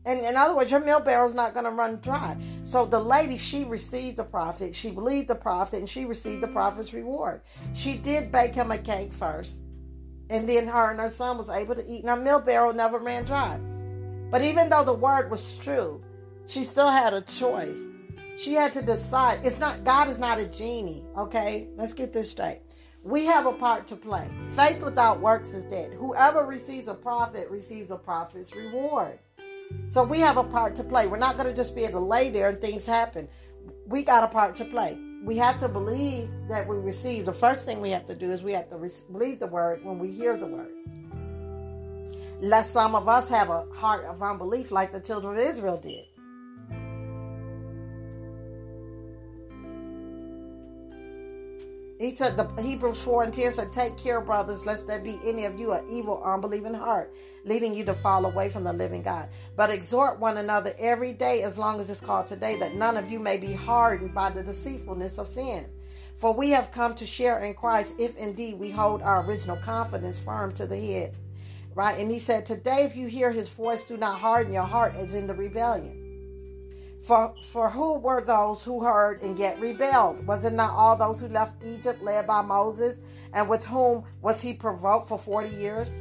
[0.06, 2.38] And in other words, your meal is not going to run dry.
[2.64, 4.74] So the lady, she received the prophet.
[4.74, 7.42] She believed the prophet and she received the prophet's reward.
[7.74, 9.64] She did bake him a cake first.
[10.30, 13.00] And then her and her son was able to eat, and her milk barrel never
[13.00, 13.60] ran dry.
[14.30, 16.04] But even though the word was true,
[16.48, 17.86] she still had a choice.
[18.38, 19.40] She had to decide.
[19.44, 21.70] It's not God is not a genie, okay?
[21.76, 22.62] Let's get this straight.
[23.04, 24.30] We have a part to play.
[24.52, 25.94] Faith without works is dead.
[25.94, 29.20] Whoever receives a prophet receives a prophet's reward.
[29.88, 31.08] So we have a part to play.
[31.08, 33.30] We're not going to just be able to lay there and things happen.
[33.86, 37.26] We got a part to play we have to believe that we receive.
[37.26, 39.84] The first thing we have to do is we have to re- believe the word
[39.84, 40.72] when we hear the word.
[42.40, 46.06] lest some of us have a heart of unbelief like the children of Israel did.
[51.98, 55.46] He said, the Hebrews 4 and 10 said, Take care, brothers, lest there be any
[55.46, 57.12] of you an evil, unbelieving heart,
[57.44, 59.30] leading you to fall away from the living God.
[59.56, 63.10] But exhort one another every day, as long as it's called today, that none of
[63.10, 65.66] you may be hardened by the deceitfulness of sin.
[66.18, 70.20] For we have come to share in Christ if indeed we hold our original confidence
[70.20, 71.16] firm to the head.
[71.74, 72.00] Right?
[72.00, 75.16] And he said, Today, if you hear his voice, do not harden your heart as
[75.16, 76.07] in the rebellion.
[77.06, 80.26] For, for who were those who heard and yet rebelled?
[80.28, 83.00] Was it not all those who left Egypt led by Moses?
[83.34, 85.96] And with whom was he provoked for 40 years?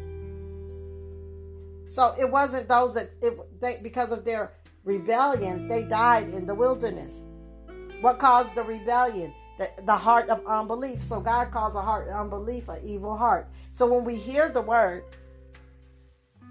[1.89, 4.53] So it wasn't those that, it, they, because of their
[4.85, 7.25] rebellion, they died in the wilderness.
[8.01, 9.33] What caused the rebellion?
[9.59, 11.03] The, the heart of unbelief.
[11.03, 13.49] So God calls a heart of unbelief an evil heart.
[13.73, 15.05] So when we hear the word,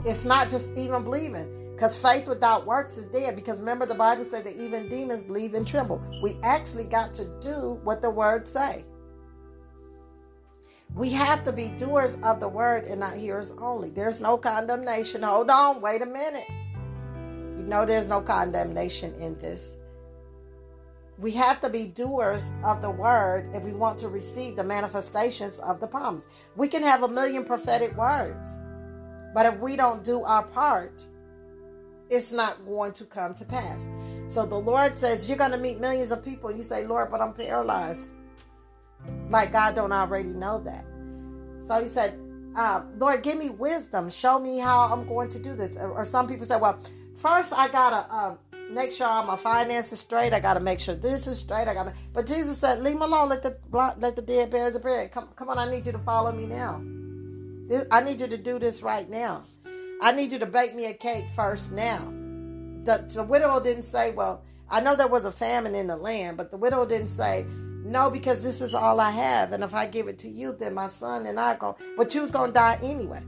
[0.05, 1.64] it's not just even believing.
[1.75, 3.35] Because faith without works is dead.
[3.35, 6.01] Because remember, the Bible said that even demons believe and tremble.
[6.23, 8.85] We actually got to do what the word say.
[10.93, 13.89] We have to be doers of the word and not hearers only.
[13.89, 15.23] There's no condemnation.
[15.23, 16.47] Hold on, wait a minute.
[17.57, 19.75] You know, there's no condemnation in this.
[21.17, 25.59] We have to be doers of the word if we want to receive the manifestations
[25.59, 26.27] of the promise.
[26.55, 28.57] We can have a million prophetic words,
[29.33, 31.05] but if we don't do our part,
[32.09, 33.87] it's not going to come to pass.
[34.27, 36.51] So the Lord says you're going to meet millions of people.
[36.51, 38.07] You say, Lord, but I'm paralyzed.
[39.29, 40.85] Like God don't already know that.
[41.67, 42.19] So he said,
[42.55, 44.09] uh, Lord, give me wisdom.
[44.09, 45.77] Show me how I'm going to do this.
[45.77, 46.79] Or, some people say, well,
[47.15, 48.35] first I gotta uh,
[48.71, 50.33] make sure my finances straight.
[50.33, 51.67] I gotta make sure this is straight.
[51.67, 51.93] I gotta.
[52.13, 53.29] But Jesus said, leave me alone.
[53.29, 55.11] Let the let the dead bury the bread.
[55.11, 55.57] Come, come on.
[55.57, 56.81] I need you to follow me now.
[57.67, 59.43] This, I need you to do this right now.
[60.01, 61.99] I need you to bake me a cake first now.
[62.83, 66.37] The, the widow didn't say, Well, I know there was a famine in the land,
[66.37, 67.45] but the widow didn't say,
[67.83, 69.53] No, because this is all I have.
[69.53, 72.21] And if I give it to you, then my son and I go, but you
[72.21, 73.21] was going to die anyway.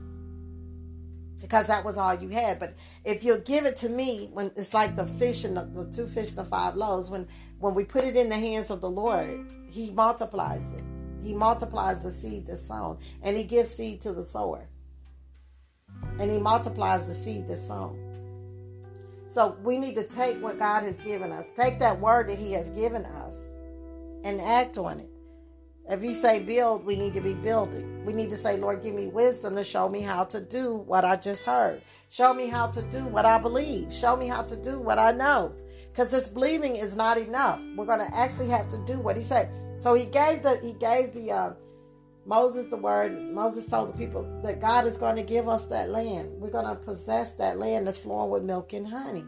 [1.40, 2.58] Because that was all you had.
[2.58, 5.90] But if you give it to me, when it's like the fish and the, the
[5.90, 7.26] two fish and the five loaves, when
[7.60, 10.82] when we put it in the hands of the Lord, He multiplies it.
[11.22, 14.68] He multiplies the seed that's sown, and He gives seed to the sower
[16.18, 17.98] and he multiplies the seed that's sown.
[19.30, 22.52] So we need to take what God has given us, take that word that he
[22.52, 23.36] has given us,
[24.24, 25.10] and act on it.
[25.88, 28.04] If he say build, we need to be building.
[28.04, 31.04] We need to say, Lord, give me wisdom to show me how to do what
[31.04, 31.80] I just heard.
[32.10, 33.92] Show me how to do what I believe.
[33.92, 35.54] Show me how to do what I know.
[35.90, 37.60] Because this believing is not enough.
[37.74, 39.50] We're going to actually have to do what he said.
[39.78, 41.52] So he gave the he gave the uh,
[42.28, 45.88] Moses, the word, Moses told the people that God is going to give us that
[45.88, 46.30] land.
[46.38, 49.24] We're going to possess that land that's flowing with milk and honey.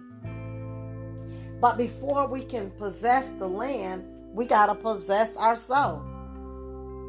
[1.63, 6.03] But before we can possess the land, we got to possess our soul.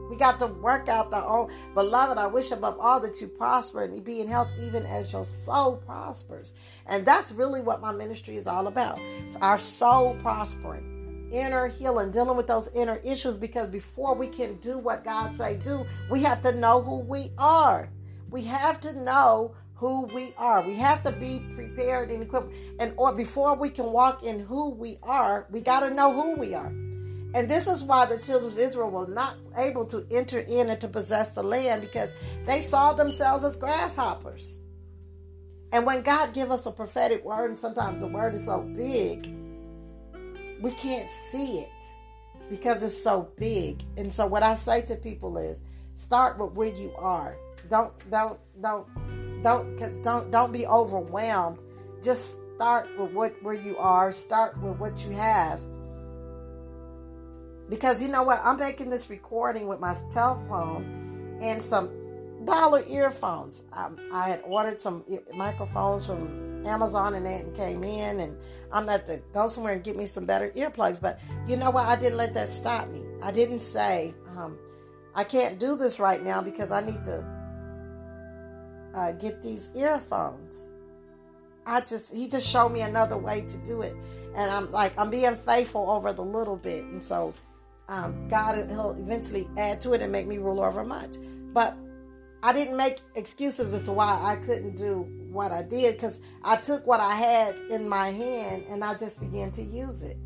[0.10, 1.52] We got to work out the own.
[1.74, 5.26] Beloved, I wish above all that you prosper and be in health even as your
[5.26, 6.54] soul prospers.
[6.86, 8.98] And that's really what my ministry is all about.
[9.42, 10.91] Our soul prospering
[11.32, 15.58] inner healing, dealing with those inner issues because before we can do what God say
[15.58, 17.90] do, we have to know who we are.
[18.30, 20.62] We have to know who we are.
[20.62, 22.54] We have to be prepared and equipped.
[22.80, 26.40] And or before we can walk in who we are, we got to know who
[26.40, 26.72] we are.
[27.34, 30.80] And this is why the children of Israel were not able to enter in and
[30.82, 32.14] to possess the land because
[32.46, 34.60] they saw themselves as grasshoppers.
[35.72, 39.34] And when God give us a prophetic word, and sometimes the word is so big,
[40.62, 41.84] we can't see it
[42.50, 43.84] because it's so big.
[43.98, 45.64] And so what I say to people is
[45.96, 47.36] start with where you are.
[47.70, 48.88] Don't don't don't
[49.44, 51.62] don't cause don't don't be overwhelmed.
[52.04, 54.12] Just start with what where you are.
[54.12, 55.60] Start with what you have.
[57.70, 58.42] Because you know what?
[58.44, 61.90] I'm making this recording with my telephone and some
[62.46, 63.64] dollar earphones.
[63.72, 68.38] I, I had ordered some microphones from Amazon and and came in and
[68.72, 71.02] I'm at the go somewhere and get me some better earplugs.
[71.02, 71.86] But you know what?
[71.86, 73.02] I didn't let that stop me.
[73.22, 74.58] I didn't say, um,
[75.14, 77.24] I can't do this right now because I need to
[78.94, 80.66] uh, get these earphones.
[81.66, 83.96] I just he just showed me another way to do it,
[84.36, 87.34] and I'm like I'm being faithful over the little bit, and so
[87.88, 91.18] um, God he'll eventually add to it and make me rule over much.
[91.54, 91.78] But
[92.44, 96.56] I didn't make excuses as to why I couldn't do what I did because I
[96.58, 100.18] took what I had in my hand and I just began to use it.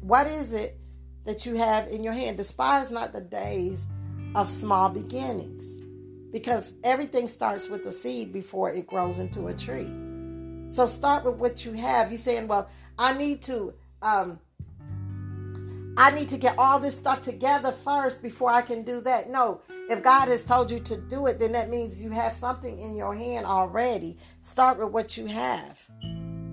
[0.00, 0.78] What is it
[1.24, 2.36] that you have in your hand?
[2.36, 3.86] Despise not the days
[4.34, 5.64] of small beginnings
[6.32, 9.90] because everything starts with the seed before it grows into a tree.
[10.68, 12.10] So start with what you have.
[12.10, 12.68] You're saying, well,
[12.98, 14.38] I need to um,
[15.96, 19.30] I need to get all this stuff together first before I can do that.
[19.30, 22.80] No, if God has told you to do it, then that means you have something
[22.80, 24.18] in your hand already.
[24.40, 25.80] Start with what you have.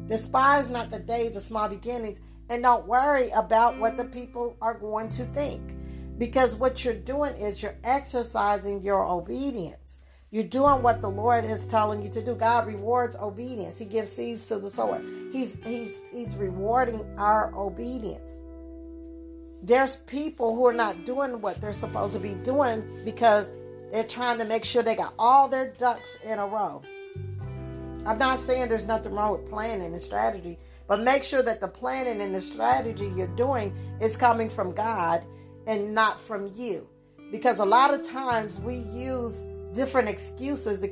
[0.08, 4.78] Despise not the days of small beginnings and don't worry about what the people are
[4.78, 5.76] going to think.
[6.20, 10.02] Because what you're doing is you're exercising your obedience.
[10.30, 12.36] You're doing what the Lord is telling you to do.
[12.36, 13.80] God rewards obedience.
[13.80, 15.02] He gives seeds to the sower.
[15.32, 18.30] He's he's he's rewarding our obedience
[19.62, 23.52] there's people who are not doing what they're supposed to be doing because
[23.92, 26.82] they're trying to make sure they got all their ducks in a row.
[28.06, 31.68] I'm not saying there's nothing wrong with planning and strategy, but make sure that the
[31.68, 35.24] planning and the strategy you're doing is coming from God
[35.68, 36.88] and not from you.
[37.32, 39.44] Because a lot of times we use
[39.74, 40.92] different excuses to,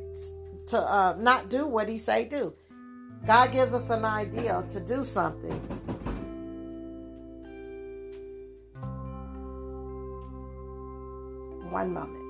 [0.67, 2.53] to uh, not do what He say do.
[3.25, 5.60] God gives us an idea to do something,
[11.71, 12.29] one moment.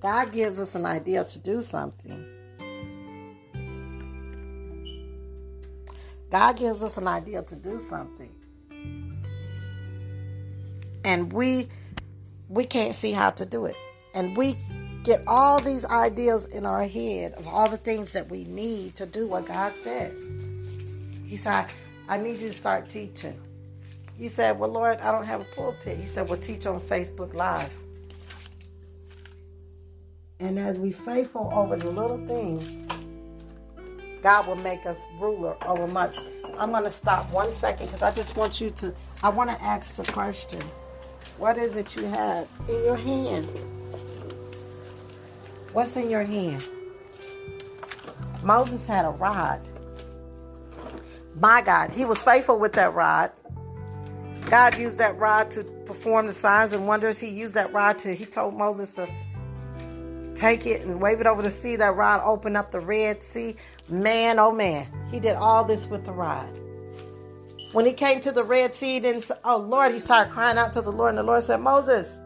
[0.00, 2.26] God gives us an idea to do something.
[6.30, 8.34] God gives us an idea to do something.
[11.04, 11.68] And we
[12.48, 13.76] we can't see how to do it.
[14.14, 14.56] And we
[15.04, 19.06] get all these ideas in our head of all the things that we need to
[19.06, 20.14] do what God said.
[21.26, 21.66] He said,
[22.08, 23.40] I need you to start teaching.
[24.18, 25.98] You said, Well, Lord, I don't have a pulpit.
[25.98, 27.72] He said, Well, teach on Facebook Live.
[30.40, 32.82] And as we faithful over the little things,
[34.22, 36.18] God will make us ruler over much.
[36.58, 39.62] I'm going to stop one second because I just want you to, I want to
[39.62, 40.60] ask the question
[41.38, 43.48] What is it you have in your hand?
[45.72, 46.68] What's in your hand?
[48.44, 49.60] Moses had a rod.
[51.40, 53.32] My God, he was faithful with that rod.
[54.50, 57.18] God used that rod to perform the signs and wonders.
[57.18, 59.08] He used that rod to, he told Moses to
[60.34, 61.76] take it and wave it over the sea.
[61.76, 63.56] That rod opened up the Red Sea.
[63.88, 66.48] Man, oh man, he did all this with the rod.
[67.72, 70.80] When he came to the Red Sea, then oh Lord, he started crying out to
[70.80, 72.18] the Lord, and the Lord said, Moses,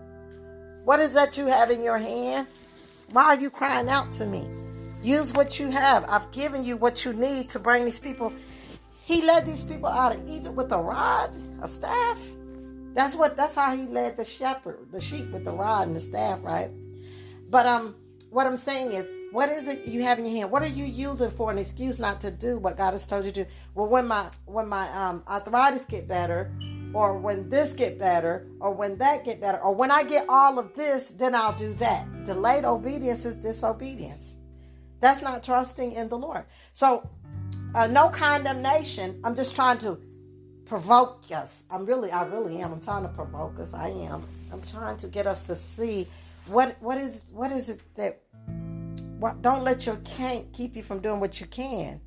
[0.84, 2.46] what is that you have in your hand?
[3.10, 4.46] Why are you crying out to me?
[5.02, 6.04] Use what you have.
[6.08, 8.32] I've given you what you need to bring these people
[9.08, 12.22] he led these people out of Egypt with a rod, a staff.
[12.92, 16.00] That's what that's how he led the shepherd, the sheep with the rod and the
[16.00, 16.68] staff, right?
[17.48, 17.94] But um
[18.28, 20.50] what I'm saying is what is it you have in your hand?
[20.50, 23.32] What are you using for an excuse not to do what God has told you
[23.32, 23.50] to do?
[23.74, 26.52] Well, when my when my um, arthritis get better,
[26.92, 30.58] or when this get better, or when that get better, or when I get all
[30.58, 32.26] of this, then I'll do that.
[32.26, 34.34] Delayed obedience is disobedience.
[35.00, 36.44] That's not trusting in the Lord.
[36.72, 37.08] So
[37.74, 39.20] uh, no condemnation.
[39.24, 39.98] I'm just trying to
[40.64, 41.64] provoke us.
[41.70, 42.72] I'm really, I really am.
[42.72, 43.74] I'm trying to provoke us.
[43.74, 44.24] I am.
[44.52, 46.08] I'm trying to get us to see
[46.46, 48.22] what what is what is it that
[49.18, 52.00] what don't let your can't keep you from doing what you can.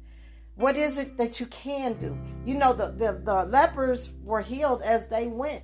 [0.56, 2.18] What is it that you can do?
[2.46, 5.64] You know, the, the, the lepers were healed as they went.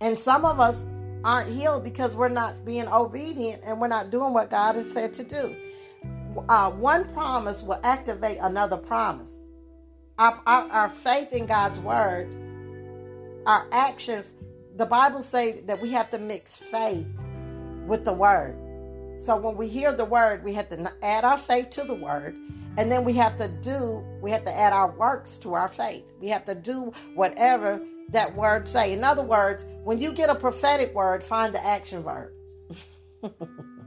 [0.00, 0.84] And some of us
[1.24, 5.14] aren't healed because we're not being obedient and we're not doing what God has said
[5.14, 5.56] to do
[6.48, 9.30] uh, one promise will activate another promise.
[10.18, 12.28] Our, our, our faith in God's word,
[13.46, 14.34] our actions,
[14.76, 17.06] the Bible say that we have to mix faith
[17.86, 18.56] with the word.
[19.18, 22.36] So when we hear the word, we have to add our faith to the word,
[22.76, 26.04] and then we have to do, we have to add our works to our faith.
[26.20, 28.92] We have to do whatever that word say.
[28.92, 32.32] In other words, when you get a prophetic word, find the action verb.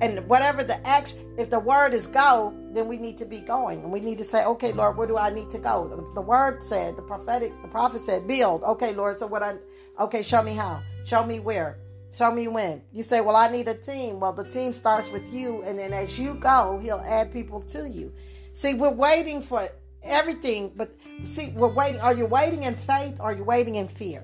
[0.00, 3.82] and whatever the action if the word is go then we need to be going.
[3.82, 5.88] And we need to say okay lord where do i need to go?
[5.88, 8.62] The, the, word said the prophetic the prophet said build.
[8.62, 9.56] Okay lord so what i
[9.98, 10.82] okay show me how.
[11.04, 11.78] Show me where.
[12.12, 12.82] Show me when.
[12.92, 14.20] You say well i need a team.
[14.20, 17.88] Well the team starts with you and then as you go he'll add people to
[17.88, 18.12] you.
[18.54, 19.68] See we're waiting for
[20.02, 20.94] everything but
[21.24, 22.00] see we're waiting.
[22.00, 24.22] Are you waiting in faith or are you waiting in fear?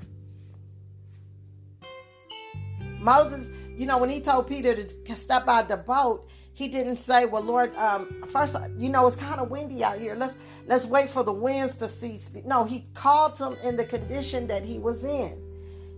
[3.00, 7.26] Moses you know, when he told Peter to step out the boat, he didn't say,
[7.26, 10.14] "Well, Lord, um, first, you know, it's kind of windy out here.
[10.14, 14.46] Let's let's wait for the winds to cease." No, he called him in the condition
[14.46, 15.42] that he was in.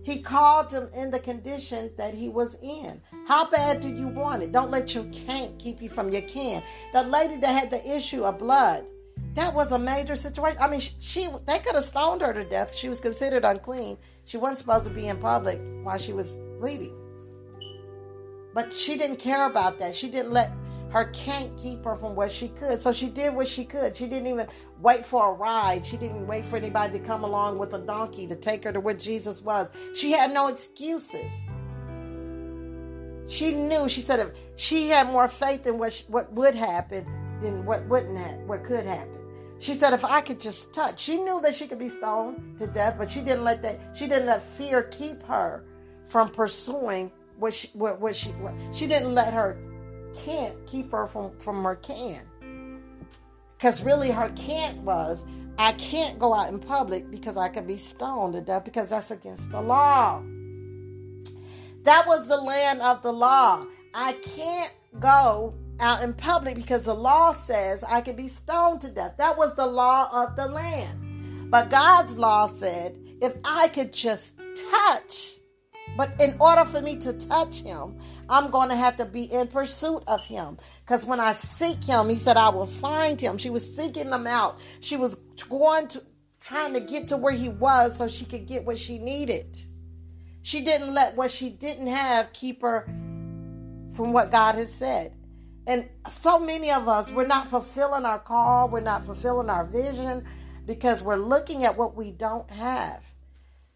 [0.01, 3.01] He called him in the condition that he was in.
[3.27, 4.51] How bad do you want it?
[4.51, 6.63] Don't let your can't keep you from your can.
[6.93, 8.85] The lady that had the issue of blood,
[9.33, 10.57] that was a major situation.
[10.59, 12.73] I mean, she they could have stoned her to death.
[12.73, 13.97] She was considered unclean.
[14.25, 16.95] She wasn't supposed to be in public while she was bleeding.
[18.57, 19.95] But she didn't care about that.
[19.95, 20.51] She didn't let
[20.89, 22.81] her can't keep her from what she could.
[22.81, 23.95] So she did what she could.
[23.95, 24.47] She didn't even
[24.81, 25.85] wait for a ride.
[25.85, 28.79] She didn't wait for anybody to come along with a donkey to take her to
[28.79, 29.69] where Jesus was.
[29.93, 31.29] She had no excuses.
[33.27, 33.87] She knew.
[33.87, 37.05] She said if she had more faith in what she, what would happen
[37.43, 39.19] than what wouldn't happen, what could happen.
[39.59, 42.65] She said, if I could just touch, she knew that she could be stoned to
[42.65, 45.63] death, but she didn't let that, she didn't let fear keep her
[46.07, 49.57] from pursuing what she, what, what she, what, she didn't let her
[50.15, 52.21] can't keep her from, from her can.
[53.57, 55.25] Because really her can't was,
[55.57, 59.11] I can't go out in public because I could be stoned to death because that's
[59.11, 60.21] against the law.
[61.83, 63.65] That was the land of the law.
[63.93, 68.89] I can't go out in public because the law says I can be stoned to
[68.89, 69.15] death.
[69.17, 71.49] That was the law of the land.
[71.49, 74.35] But God's law said if I could just
[74.69, 75.36] touch,
[75.97, 77.97] but in order for me to touch him,
[78.29, 80.57] I'm going to have to be in pursuit of him.
[80.85, 83.39] Because when I seek him, he said, I will find him.
[83.39, 84.59] She was seeking him out.
[84.79, 85.15] She was
[85.49, 86.03] going to,
[86.39, 89.57] trying to get to where he was so she could get what she needed.
[90.43, 92.85] She didn't let what she didn't have keep her
[93.95, 95.13] from what God has said.
[95.65, 100.25] And so many of us, we're not fulfilling our call, we're not fulfilling our vision
[100.65, 103.03] because we're looking at what we don't have.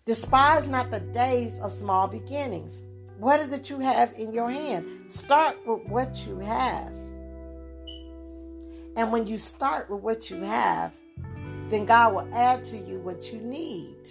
[0.05, 2.81] Despise not the days of small beginnings.
[3.19, 4.87] What is it you have in your hand?
[5.09, 6.91] Start with what you have.
[8.95, 10.95] And when you start with what you have,
[11.69, 14.09] then God will add to you what you need.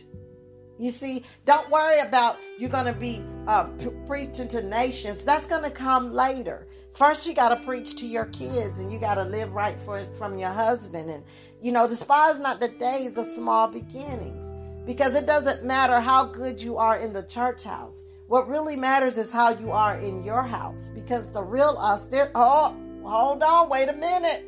[0.79, 3.65] You see, don't worry about you're going to be uh,
[4.07, 5.25] preaching to nations.
[5.25, 6.69] That's going to come later.
[6.95, 10.07] First, you got to preach to your kids and you got to live right for,
[10.15, 11.11] from your husband.
[11.11, 11.25] And,
[11.61, 14.50] you know, despise not the days of small beginnings
[14.87, 18.03] because it doesn't matter how good you are in the church house.
[18.29, 22.31] What really matters is how you are in your house because the real us, there,
[22.35, 24.45] oh, hold on, wait a minute.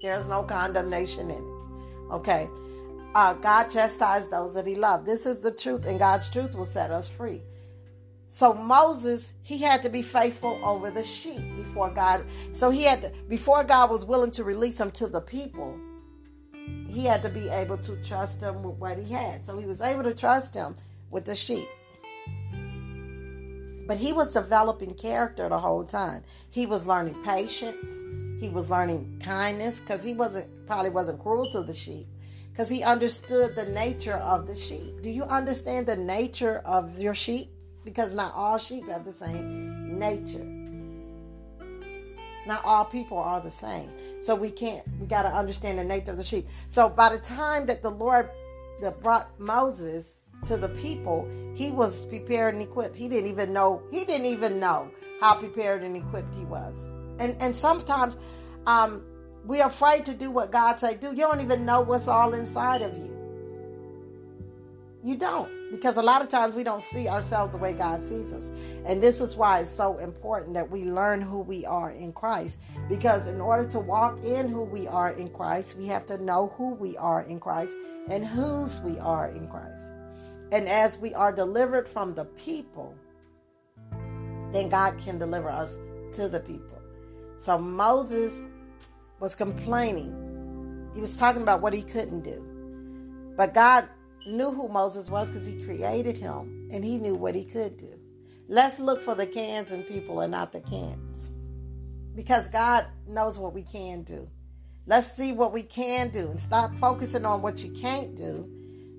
[0.00, 2.12] There's no condemnation in it.
[2.12, 2.48] Okay.
[3.14, 5.06] Uh, God chastised those that he loved.
[5.06, 7.42] This is the truth, and God's truth will set us free.
[8.28, 12.26] So Moses, he had to be faithful over the sheep before God.
[12.52, 15.78] So he had to, before God was willing to release him to the people,
[16.88, 19.44] he had to be able to trust him with what he had.
[19.44, 20.74] So he was able to trust him
[21.10, 21.68] with the sheep.
[23.86, 26.22] But he was developing character the whole time.
[26.50, 28.40] He was learning patience.
[28.40, 32.06] He was learning kindness because he wasn't probably wasn't cruel to the sheep
[32.50, 35.02] because he understood the nature of the sheep.
[35.02, 37.52] Do you understand the nature of your sheep?
[37.86, 40.55] because not all sheep have the same nature.
[42.46, 43.90] Not all people are the same.
[44.20, 46.46] So we can't, we got to understand the nature of the sheep.
[46.68, 48.30] So by the time that the Lord
[48.80, 52.96] that brought Moses to the people, he was prepared and equipped.
[52.96, 54.90] He didn't even know, he didn't even know
[55.20, 56.88] how prepared and equipped he was.
[57.18, 58.18] And and sometimes
[58.66, 59.02] um,
[59.44, 61.08] we're afraid to do what God say do.
[61.08, 63.12] You don't even know what's all inside of you.
[65.02, 68.32] You don't because a lot of times we don't see ourselves the way God sees
[68.32, 68.50] us.
[68.84, 72.60] And this is why it's so important that we learn who we are in Christ.
[72.88, 76.52] Because in order to walk in who we are in Christ, we have to know
[76.56, 77.76] who we are in Christ
[78.08, 79.90] and whose we are in Christ.
[80.52, 82.94] And as we are delivered from the people,
[84.52, 85.80] then God can deliver us
[86.12, 86.80] to the people.
[87.38, 88.46] So Moses
[89.18, 90.90] was complaining.
[90.94, 92.44] He was talking about what he couldn't do.
[93.36, 93.88] But God
[94.26, 97.92] knew who Moses was because he created him and he knew what he could do.
[98.48, 101.32] Let's look for the cans and people and not the cans
[102.14, 104.28] because God knows what we can do.
[104.86, 108.48] Let's see what we can do and stop focusing on what you can't do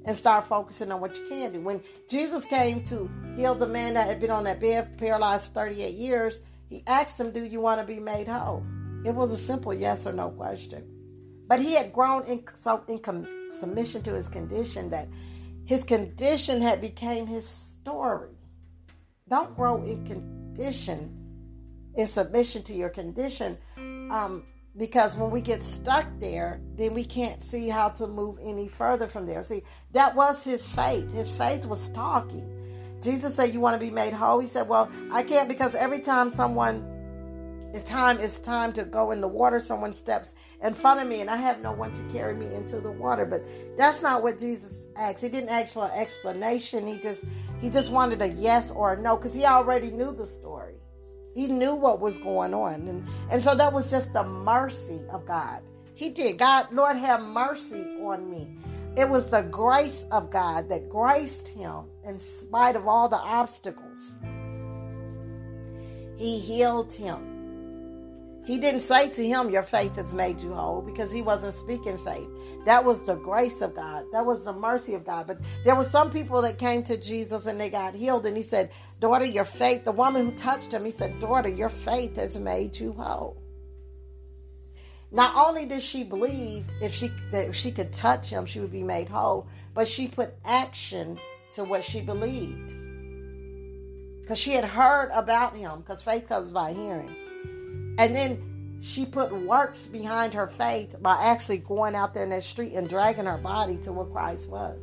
[0.05, 1.61] and start focusing on what you can do.
[1.61, 5.93] When Jesus came to heal the man that had been on that bed paralyzed 38
[5.93, 8.65] years, he asked him, Do you want to be made whole?
[9.05, 10.96] It was a simple yes or no question.
[11.47, 12.99] But he had grown in, so in
[13.59, 15.07] submission to his condition that
[15.65, 18.35] his condition had became his story.
[19.29, 21.13] Don't grow in condition,
[21.95, 24.45] in submission to your condition, um,
[24.77, 29.07] because when we get stuck there, then we can't see how to move any further
[29.07, 29.43] from there.
[29.43, 31.11] See, that was his faith.
[31.11, 32.53] His faith was talking.
[33.01, 35.99] Jesus said, "You want to be made whole." He said, "Well, I can't because every
[36.01, 36.96] time someone
[37.73, 41.21] it's time it's time to go in the water someone steps in front of me
[41.21, 43.43] and i have no one to carry me into the water but
[43.77, 47.25] that's not what jesus asked he didn't ask for an explanation he just
[47.59, 50.75] he just wanted a yes or a no because he already knew the story
[51.35, 55.25] he knew what was going on and and so that was just the mercy of
[55.25, 55.61] god
[55.97, 56.37] He did.
[56.37, 58.55] God, Lord, have mercy on me.
[58.95, 64.19] It was the grace of God that graced him in spite of all the obstacles.
[66.17, 67.36] He healed him.
[68.47, 71.97] He didn't say to him, Your faith has made you whole, because he wasn't speaking
[71.97, 72.29] faith.
[72.63, 74.05] That was the grace of God.
[74.13, 75.27] That was the mercy of God.
[75.27, 78.25] But there were some people that came to Jesus and they got healed.
[78.25, 78.71] And he said,
[79.01, 82.77] Daughter, your faith, the woman who touched him, he said, Daughter, your faith has made
[82.77, 83.35] you whole.
[85.11, 88.71] Not only did she believe if she that if she could touch him, she would
[88.71, 91.19] be made whole, but she put action
[91.55, 92.73] to what she believed.
[94.21, 97.13] Because she had heard about him, because faith comes by hearing.
[97.97, 102.43] And then she put works behind her faith by actually going out there in that
[102.43, 104.79] street and dragging her body to where Christ was.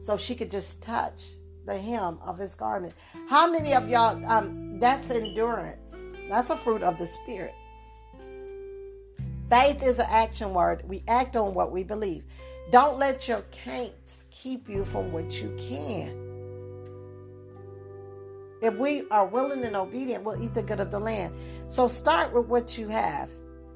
[0.00, 1.30] So she could just touch
[1.66, 2.94] the hem of his garment.
[3.28, 5.94] How many of y'all, um, that's endurance.
[6.28, 7.54] That's a fruit of the Spirit.
[9.48, 10.82] Faith is an action word.
[10.86, 12.24] We act on what we believe.
[12.70, 16.28] Don't let your can'ts keep you from what you can.
[18.60, 21.32] If we are willing and obedient, we'll eat the good of the land.
[21.68, 23.30] So start with what you have.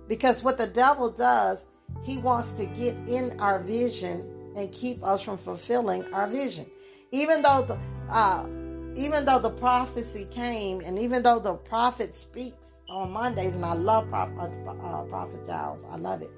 [0.08, 1.66] Because what the devil does,
[2.02, 6.66] he wants to get in our vision and keep us from fulfilling our vision.
[7.10, 7.78] Even though the
[8.10, 8.46] uh,
[8.94, 13.72] even though the prophecy came and even though the prophet speaks on Mondays, and I
[13.72, 15.84] love Prophet, uh, uh, Prophet Giles.
[15.90, 16.30] I love it.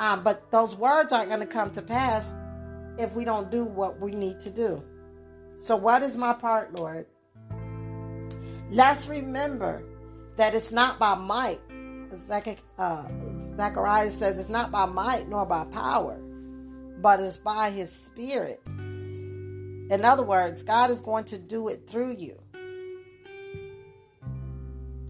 [0.00, 2.34] Um, but those words aren't going to come to pass
[2.98, 4.82] if we don't do what we need to do.
[5.60, 7.06] So, what is my part, Lord?
[8.70, 9.84] Let's remember
[10.36, 11.60] that it's not by might.
[12.14, 13.04] Zach, uh,
[13.56, 16.18] Zechariah says it's not by might nor by power,
[17.00, 18.60] but it's by his spirit.
[18.66, 22.40] In other words, God is going to do it through you.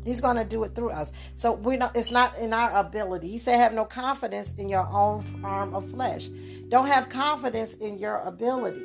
[0.05, 1.13] He's going to do it through us.
[1.37, 3.29] So we know it's not in our ability.
[3.29, 6.29] He said, "Have no confidence in your own arm of flesh.
[6.69, 8.83] Don't have confidence in your ability.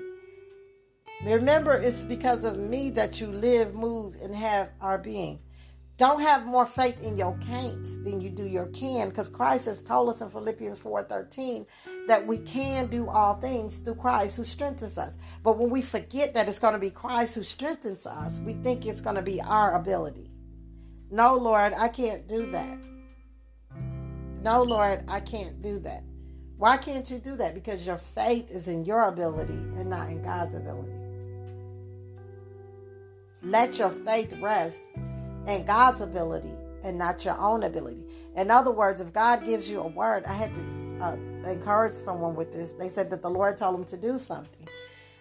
[1.26, 5.40] Remember, it's because of me that you live, move, and have our being.
[6.00, 9.84] Don't have more faith in your can'ts than you do your can, because Christ has
[9.84, 11.66] told us in Philippians 4:13
[12.08, 15.16] that we can do all things through Christ who strengthens us.
[15.44, 18.86] But when we forget that it's going to be Christ who strengthens us, we think
[18.86, 20.32] it's going to be our ability.
[21.12, 22.78] No, Lord, I can't do that.
[24.42, 26.06] No, Lord, I can't do that.
[26.56, 27.54] Why can't you do that?
[27.54, 30.94] Because your faith is in your ability and not in God's ability.
[33.44, 34.84] Let your faith rest
[35.48, 38.04] in God's ability and not your own ability.
[38.36, 40.62] In other words, if God gives you a word, I had to
[41.02, 42.74] uh, encourage someone with this.
[42.74, 44.68] They said that the Lord told them to do something.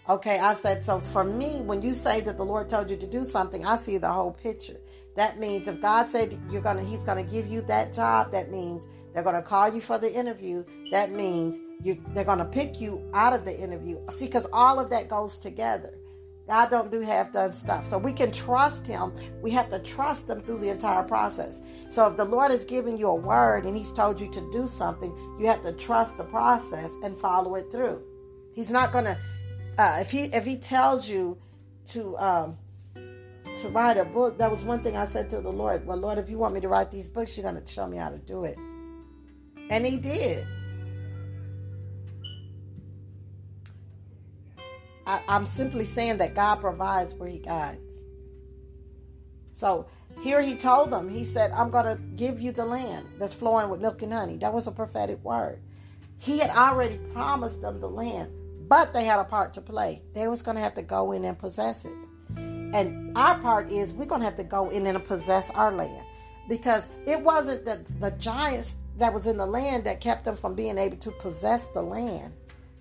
[0.08, 3.06] Okay, I said, so for me, when you say that the Lord told you to
[3.06, 4.78] do something, I see the whole picture.
[5.16, 8.30] That means if God said you're gonna, He's gonna give you that job.
[8.30, 10.64] That means they're gonna call you for the interview.
[10.92, 13.98] That means you, they're gonna pick you out of the interview.
[14.10, 15.92] See, because all of that goes together.
[16.48, 17.86] God don't do half done stuff.
[17.86, 19.12] So we can trust Him.
[19.42, 21.60] We have to trust Him through the entire process.
[21.90, 24.66] So if the Lord has given you a word and He's told you to do
[24.66, 28.02] something, you have to trust the process and follow it through.
[28.54, 29.18] He's not gonna.
[29.76, 31.36] Uh, if he if he tells you
[31.90, 32.56] to um,
[32.94, 35.86] to write a book, that was one thing I said to the Lord.
[35.86, 38.08] Well, Lord, if you want me to write these books, you're to show me how
[38.08, 38.58] to do it.
[39.68, 40.46] And He did.
[45.08, 47.80] I, I'm simply saying that God provides where He guides.
[49.52, 49.86] So
[50.20, 53.70] here He told them, He said, I'm going to give you the land that's flowing
[53.70, 54.36] with milk and honey.
[54.36, 55.60] That was a prophetic word.
[56.18, 58.30] He had already promised them the land,
[58.68, 60.02] but they had a part to play.
[60.14, 61.92] They was going to have to go in and possess it.
[62.36, 66.04] And our part is we're going to have to go in and possess our land
[66.48, 70.54] because it wasn't the, the giants that was in the land that kept them from
[70.54, 72.32] being able to possess the land,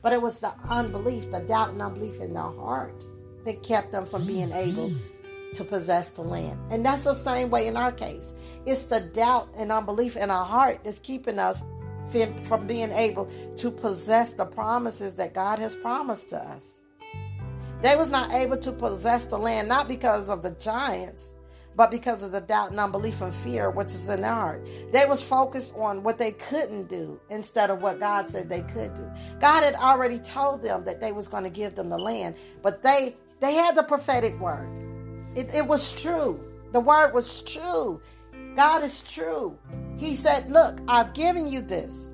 [0.07, 3.05] but it was the unbelief, the doubt and unbelief in their heart
[3.43, 4.69] that kept them from being mm-hmm.
[4.69, 4.93] able
[5.51, 6.57] to possess the land.
[6.71, 8.33] And that's the same way in our case.
[8.65, 11.65] It's the doubt and unbelief in our heart that's keeping us
[12.43, 16.77] from being able to possess the promises that God has promised to us.
[17.81, 21.31] They was not able to possess the land not because of the giants,
[21.77, 24.67] but because of the doubt and unbelief and fear which is in their heart.
[24.91, 28.95] They was focused on what they couldn't do instead of what God said they could
[28.95, 29.09] do.
[29.39, 32.81] God had already told them that they was going to give them the land, but
[32.81, 34.67] they they had the prophetic word.
[35.35, 36.43] It, it was true.
[36.71, 38.01] The word was true.
[38.55, 39.55] God is true.
[39.97, 42.09] He said, Look, I've given you this.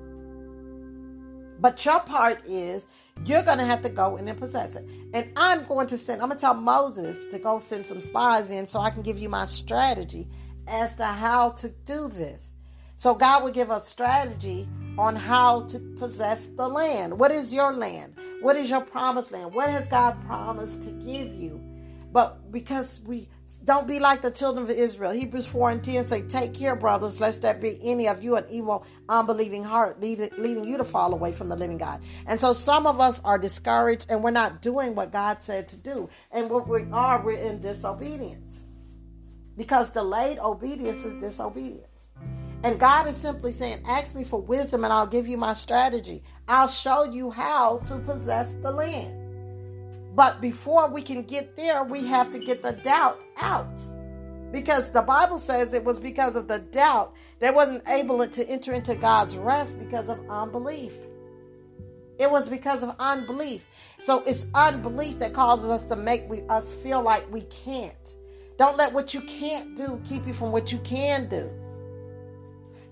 [1.60, 2.88] But your part is
[3.24, 4.88] you're going to have to go in and possess it.
[5.12, 8.50] And I'm going to send, I'm going to tell Moses to go send some spies
[8.50, 10.28] in so I can give you my strategy
[10.66, 12.50] as to how to do this.
[12.96, 17.18] So God will give us strategy on how to possess the land.
[17.18, 18.14] What is your land?
[18.40, 19.54] What is your promised land?
[19.54, 21.60] What has God promised to give you?
[22.12, 23.28] But because we
[23.64, 25.12] don't be like the children of Israel.
[25.12, 28.44] Hebrews 4 and 10 say, Take care, brothers, lest there be any of you an
[28.50, 30.30] evil, unbelieving heart leading,
[30.64, 32.02] you to fall away from the living God.
[32.26, 35.78] And so some of us are discouraged and we're not doing what God said to
[35.78, 36.10] do.
[36.30, 38.64] And what we are, we're in disobedience.
[39.56, 42.08] Because delayed obedience is disobedience.
[42.64, 46.22] And God is simply saying, Ask me for wisdom and I'll give you my strategy.
[46.48, 49.23] I'll show you how to possess the land.
[50.14, 53.80] But before we can get there, we have to get the doubt out.
[54.52, 58.72] Because the Bible says it was because of the doubt they wasn't able to enter
[58.72, 60.94] into God's rest because of unbelief.
[62.18, 63.64] It was because of unbelief.
[64.00, 68.14] So it's unbelief that causes us to make we, us feel like we can't.
[68.56, 71.50] Don't let what you can't do keep you from what you can do.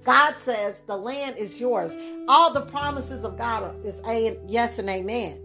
[0.02, 1.96] God says the land is yours.
[2.26, 5.40] All the promises of God are, is a yes and amen.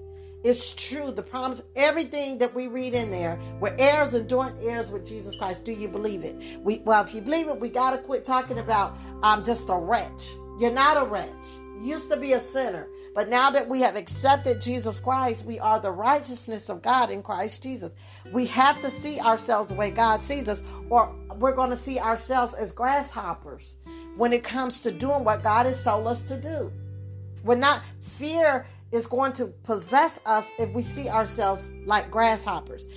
[0.48, 1.12] It's true.
[1.12, 5.36] The promise, everything that we read in there, we're heirs and joint heirs with Jesus
[5.36, 5.66] Christ.
[5.66, 6.38] Do you believe it?
[6.62, 10.30] We well, if you believe it, we gotta quit talking about I'm just a wretch.
[10.58, 11.44] You're not a wretch.
[11.82, 12.88] You used to be a sinner.
[13.14, 17.24] But now that we have accepted Jesus Christ, we are the righteousness of God in
[17.24, 17.98] Christ Jesus.
[18.32, 22.00] We have to see ourselves the way God sees us, or we're going to see
[22.00, 23.76] ourselves as grasshoppers
[24.16, 26.72] when it comes to doing what God has told us to do.
[27.44, 32.88] We're not fear is going to possess us if we see ourselves like grasshoppers.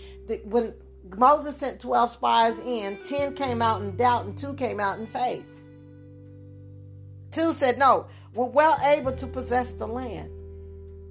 [0.45, 0.75] When
[1.17, 5.07] Moses sent 12 spies in, 10 came out in doubt and 2 came out in
[5.07, 5.47] faith.
[7.33, 10.31] 2 said, No, we're well able to possess the land.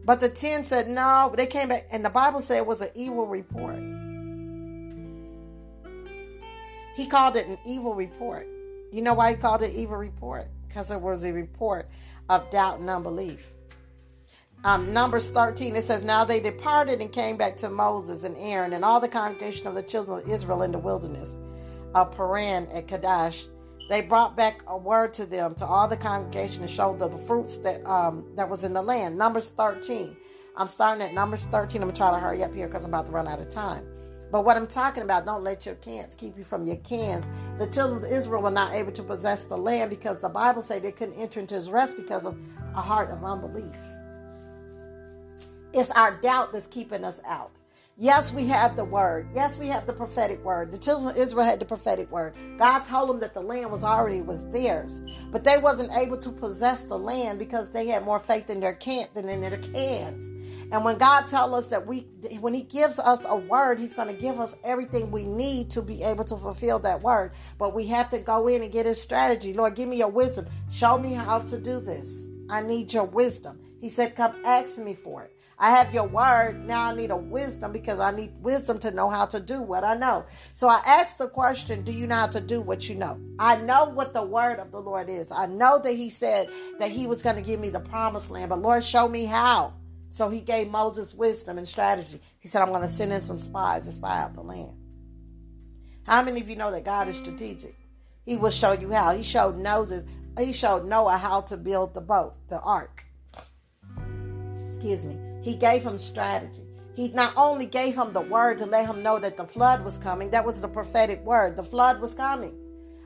[0.05, 2.89] But the 10 said, No, they came back, and the Bible said it was an
[2.95, 3.79] evil report.
[6.95, 8.47] He called it an evil report.
[8.91, 10.47] You know why he called it evil report?
[10.67, 11.89] Because it was a report
[12.29, 13.53] of doubt and unbelief
[14.63, 18.73] um, Numbers 13, it says, Now they departed and came back to Moses and Aaron
[18.73, 21.37] and all the congregation of the children of Israel in the wilderness
[21.95, 23.47] of Paran at Kadesh.
[23.89, 27.17] They brought back a word to them, to all the congregation, and showed them the
[27.19, 29.17] fruits that um, that was in the land.
[29.17, 30.15] Numbers 13.
[30.55, 31.81] I'm starting at Numbers 13.
[31.81, 33.49] I'm going to try to hurry up here because I'm about to run out of
[33.49, 33.85] time.
[34.31, 37.25] But what I'm talking about, don't let your cans keep you from your cans.
[37.57, 40.83] The children of Israel were not able to possess the land because the Bible said
[40.83, 42.37] they couldn't enter into his rest because of
[42.75, 43.73] a heart of unbelief.
[45.73, 47.51] It's our doubt that's keeping us out.
[48.01, 49.29] Yes, we have the word.
[49.35, 50.71] Yes, we have the prophetic word.
[50.71, 52.33] The children of Israel had the prophetic word.
[52.57, 55.01] God told them that the land was already was theirs,
[55.31, 58.73] but they wasn't able to possess the land because they had more faith in their
[58.73, 60.31] can't than in their cans.
[60.71, 62.07] And when God tells us that we,
[62.39, 65.81] when He gives us a word, He's going to give us everything we need to
[65.81, 67.33] be able to fulfill that word.
[67.57, 69.53] But we have to go in and get His strategy.
[69.53, 70.47] Lord, give me your wisdom.
[70.71, 72.27] Show me how to do this.
[72.49, 73.59] I need your wisdom.
[73.81, 75.35] He said, Come ask me for it.
[75.61, 76.65] I have your word.
[76.65, 79.83] Now I need a wisdom because I need wisdom to know how to do what
[79.83, 80.25] I know.
[80.55, 83.19] So I asked the question Do you know how to do what you know?
[83.39, 85.31] I know what the word of the Lord is.
[85.31, 86.49] I know that He said
[86.79, 89.73] that He was going to give me the promised land, but Lord, show me how.
[90.11, 92.21] So He gave Moses wisdom and strategy.
[92.39, 94.77] He said, I'm going to send in some spies to spy out the land.
[96.03, 97.75] How many of you know that God is strategic?
[98.25, 99.13] He will show you how.
[99.13, 100.05] He showed Moses,
[100.37, 103.03] he showed Noah how to build the boat, the ark.
[104.69, 105.28] Excuse me.
[105.41, 106.63] He gave him strategy.
[106.95, 109.97] He not only gave him the word to let him know that the flood was
[109.97, 111.55] coming, that was the prophetic word.
[111.55, 112.53] The flood was coming.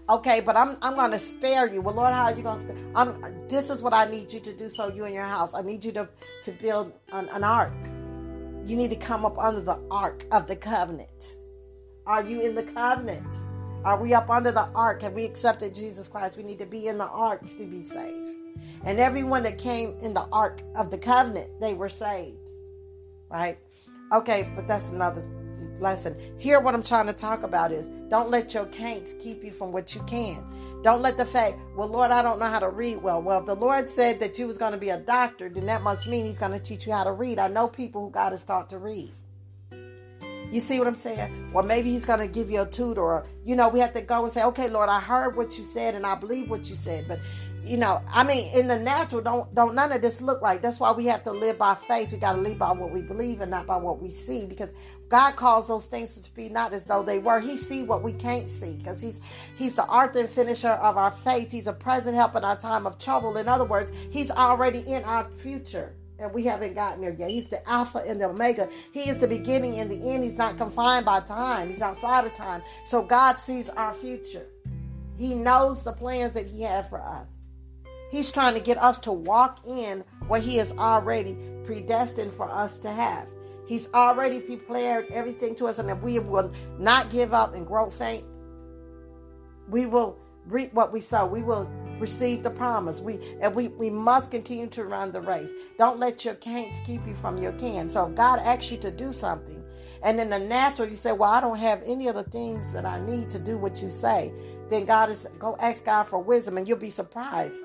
[0.10, 1.80] Okay, but I'm I'm gonna spare you.
[1.82, 2.76] Well, Lord, how are you gonna spare?
[2.94, 5.54] I'm this is what I need you to do so you and your house.
[5.54, 6.10] I need you to
[6.44, 7.74] to build an, an ark.
[8.66, 11.38] You need to come up under the ark of the covenant.
[12.06, 13.28] Are you in the covenant?
[13.86, 15.02] Are we up under the ark?
[15.04, 16.36] Have we accepted Jesus Christ?
[16.36, 18.43] We need to be in the ark to be saved.
[18.86, 22.38] And everyone that came in the ark of the covenant, they were saved.
[23.30, 23.58] Right?
[24.12, 25.26] Okay, but that's another
[25.80, 26.16] lesson.
[26.38, 29.72] Here, what I'm trying to talk about is don't let your can'ts keep you from
[29.72, 30.44] what you can.
[30.84, 33.22] Don't let the fact, well, Lord, I don't know how to read well.
[33.22, 35.82] Well, if the Lord said that you was going to be a doctor, then that
[35.82, 37.40] must mean He's going to teach you how to read.
[37.40, 39.12] I know people who God has taught to read.
[40.54, 41.50] You see what I'm saying?
[41.52, 43.02] Or maybe he's going to give you a tutor.
[43.02, 45.64] Or, you know, we have to go and say, okay, Lord, I heard what you
[45.64, 47.08] said and I believe what you said.
[47.08, 47.20] But
[47.66, 50.62] you know, I mean, in the natural, don't don't none of this look right.
[50.62, 52.12] That's why we have to live by faith.
[52.12, 54.74] We got to live by what we believe and not by what we see, because
[55.10, 57.40] God calls those things to be not as though they were.
[57.40, 59.22] He see what we can't see, because He's
[59.56, 61.52] He's the author and finisher of our faith.
[61.52, 63.38] He's a present help in our time of trouble.
[63.38, 65.94] In other words, He's already in our future.
[66.20, 67.32] And we haven't gotten there yet.
[67.32, 68.70] He's the Alpha and the Omega.
[68.94, 70.24] He is the beginning and the end.
[70.24, 71.70] He's not confined by time.
[71.70, 72.62] He's outside of time.
[72.86, 74.46] So God sees our future.
[75.18, 77.28] He knows the plans that He has for us.
[78.14, 81.36] He's trying to get us to walk in what He has already
[81.66, 83.28] predestined for us to have.
[83.66, 87.90] He's already prepared everything to us, and if we will not give up and grow
[87.90, 88.24] faint,
[89.68, 91.26] we will reap what we sow.
[91.26, 93.02] We will receive the promise.
[93.02, 95.50] We and we we must continue to run the race.
[95.80, 97.90] Don't let your can'ts keep you from your can.
[97.90, 99.64] So if God asks you to do something,
[100.04, 102.86] and in the natural you say, "Well, I don't have any of the things that
[102.86, 104.32] I need to do what you say,"
[104.70, 107.60] then God is go ask God for wisdom, and you'll be surprised.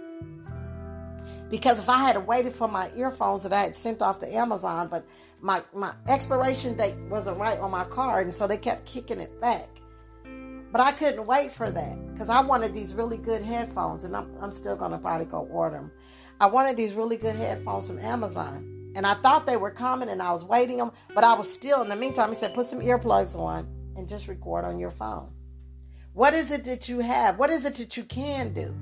[1.50, 4.88] Because if I had waited for my earphones that I had sent off to Amazon,
[4.88, 5.06] but
[5.40, 9.40] my my expiration date wasn't right on my card, and so they kept kicking it
[9.40, 9.68] back.
[10.70, 14.30] But I couldn't wait for that because I wanted these really good headphones, and I'm,
[14.40, 15.92] I'm still going to probably go order them.
[16.40, 20.20] I wanted these really good headphones from Amazon, and I thought they were coming, and
[20.20, 22.80] I was waiting them, but I was still, in the meantime, he said, put some
[22.80, 25.32] earplugs on and just record on your phone.
[26.12, 27.38] What is it that you have?
[27.38, 28.74] What is it that you can do?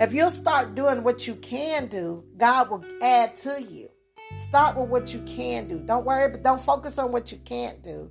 [0.00, 3.90] If you'll start doing what you can do, God will add to you.
[4.36, 5.80] Start with what you can do.
[5.80, 8.08] Don't worry, but don't focus on what you can't do.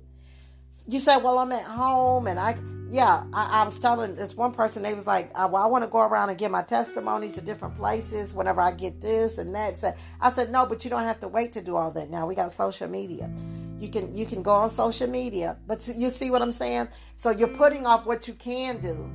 [0.86, 2.58] You say, "Well, I'm at home and I
[2.90, 5.90] yeah, I, I, was telling this one person, they was like, well, I want to
[5.90, 9.94] go around and get my testimonies to different places whenever I get this and that.
[10.22, 12.26] I said, no, but you don't have to wait to do all that now.
[12.26, 13.30] We got social media.
[13.78, 16.88] You can you can go on social media, but you see what I'm saying?
[17.16, 19.10] So you're putting off what you can do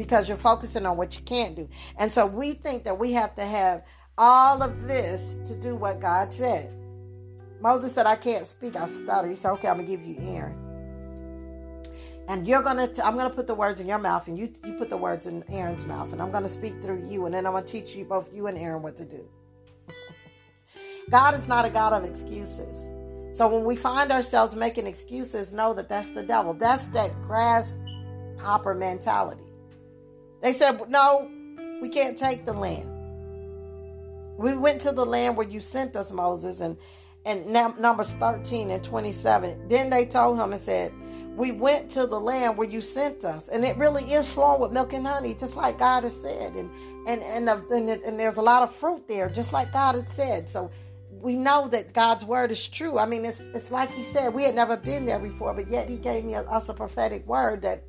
[0.00, 1.68] because you're focusing on what you can't do.
[1.98, 3.84] And so we think that we have to have
[4.16, 6.72] all of this to do what God said.
[7.60, 9.28] Moses said, I can't speak, I stutter.
[9.28, 10.70] He said, okay, I'm going to give you Aaron
[12.30, 14.74] and you're going to, I'm gonna put the words in your mouth and you you
[14.74, 17.52] put the words in aaron's mouth and i'm gonna speak through you and then i'm
[17.52, 19.28] gonna teach you both you and aaron what to do
[21.10, 22.92] god is not a god of excuses
[23.36, 28.74] so when we find ourselves making excuses know that that's the devil that's that grasshopper
[28.74, 29.49] mentality
[30.40, 31.30] they said no
[31.80, 32.86] we can't take the land.
[34.36, 36.76] We went to the land where you sent us moses and
[37.24, 40.92] and numbers 13 and 27 then they told him and said
[41.36, 43.48] we went to the land where you sent us.
[43.48, 46.54] And it really is flowing with milk and honey just like god has said.
[46.54, 46.70] And
[47.06, 50.48] and and, and, and there's a lot of fruit there just like god had said.
[50.48, 50.70] So
[51.10, 52.98] we know that god's word is true.
[52.98, 55.88] I mean it's it's like he said we had never been there before but yet
[55.88, 57.84] he gave me a, us a prophetic word that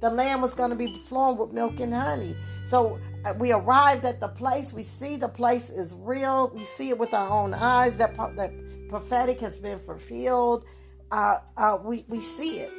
[0.00, 4.04] the land was going to be flowing with milk and honey so uh, we arrived
[4.04, 7.54] at the place we see the place is real we see it with our own
[7.54, 8.52] eyes that that
[8.88, 10.64] prophetic has been fulfilled
[11.10, 12.72] uh, uh, we, we see it.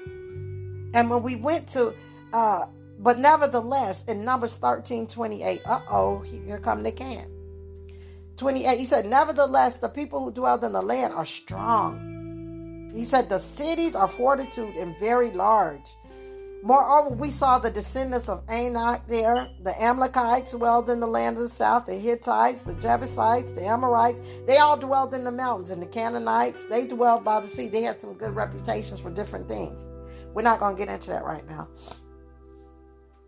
[0.94, 1.94] And when we went to,
[2.34, 2.66] uh,
[3.00, 7.30] but nevertheless, in Numbers 13 28, uh oh, here come the can.
[8.38, 12.92] 28, he said, Nevertheless, the people who dwell in the land are strong.
[12.94, 15.86] He said, The cities are fortitude and very large.
[16.68, 19.48] Moreover, we saw the descendants of Anak there.
[19.64, 24.20] The Amalekites dwelled in the land of the south, the Hittites, the Jebusites, the Amorites.
[24.46, 25.72] They all dwelled in the mountains.
[25.72, 27.70] And the Canaanites, they dwelled by the sea.
[27.70, 29.80] They had some good reputations for different things.
[30.34, 31.70] We're not going to get into that right now.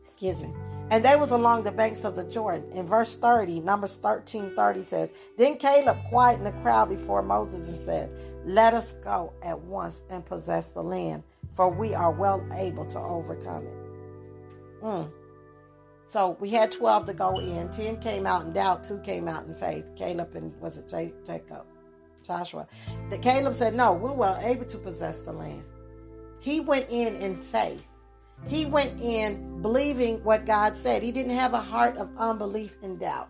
[0.03, 0.53] Excuse me.
[0.91, 2.69] And they was along the banks of the Jordan.
[2.73, 7.79] In verse 30, Numbers 13 30 says, Then Caleb quieted the crowd before Moses and
[7.79, 8.11] said,
[8.43, 11.23] Let us go at once and possess the land
[11.53, 14.83] for we are well able to overcome it.
[14.83, 15.11] Mm.
[16.07, 17.69] So we had 12 to go in.
[17.69, 19.91] 10 came out in doubt, 2 came out in faith.
[19.95, 20.87] Caleb and was it
[21.25, 21.65] Jacob?
[22.25, 22.67] Joshua.
[23.09, 25.63] The Caleb said, No, we're well able to possess the land.
[26.39, 27.87] He went in in faith.
[28.47, 31.03] He went in believing what God said.
[31.03, 33.29] He didn't have a heart of unbelief and doubt.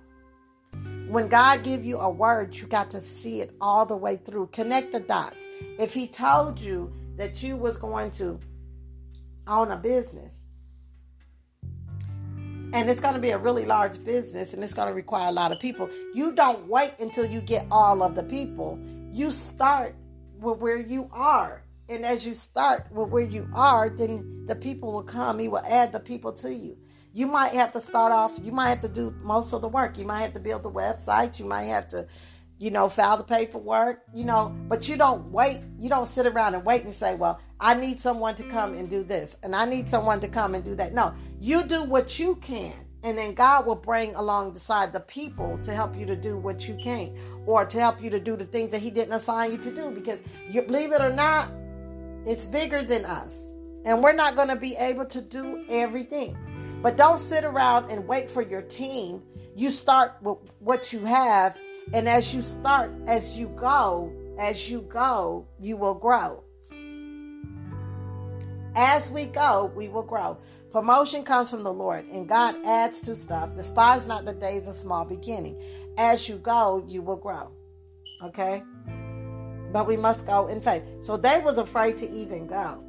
[1.08, 4.48] When God give you a word, you got to see it all the way through.
[4.52, 5.48] Connect the dots.
[5.80, 8.40] If he told you that you was going to
[9.46, 10.36] own a business.
[12.72, 15.32] And it's going to be a really large business and it's going to require a
[15.34, 15.90] lot of people.
[16.14, 18.80] You don't wait until you get all of the people.
[19.12, 19.96] You start
[20.40, 21.66] with where you are.
[21.90, 25.40] And as you start with where you are then the people will come.
[25.40, 26.78] He will add the people to you.
[27.12, 29.98] You might have to start off you might have to do most of the work.
[29.98, 31.38] You might have to build the website.
[31.38, 32.08] You might have to
[32.60, 36.54] you know, file the paperwork, you know, but you don't wait, you don't sit around
[36.54, 39.66] and wait and say, well, I need someone to come and do this and I
[39.66, 40.94] need someone to come and do that.
[40.94, 45.00] No, you do what you can and then God will bring along the side the
[45.00, 48.36] people to help you to do what you can or to help you to do
[48.36, 51.50] the things that he didn't assign you to do because you believe it or not,
[52.26, 53.48] it's bigger than us.
[53.86, 56.38] And we're not going to be able to do everything.
[56.84, 59.24] But don't sit around and wait for your team.
[59.56, 61.58] You start with what you have
[61.94, 66.44] and as you start, as you go, as you go, you will grow.
[68.76, 70.38] As we go, we will grow.
[70.72, 73.56] Promotion comes from the Lord, and God adds to stuff.
[73.56, 75.60] Despise not the days of small beginning.
[75.98, 77.50] As you go, you will grow.
[78.24, 78.62] Okay?
[79.74, 80.84] But we must go in faith.
[81.02, 82.84] So they was afraid to even go.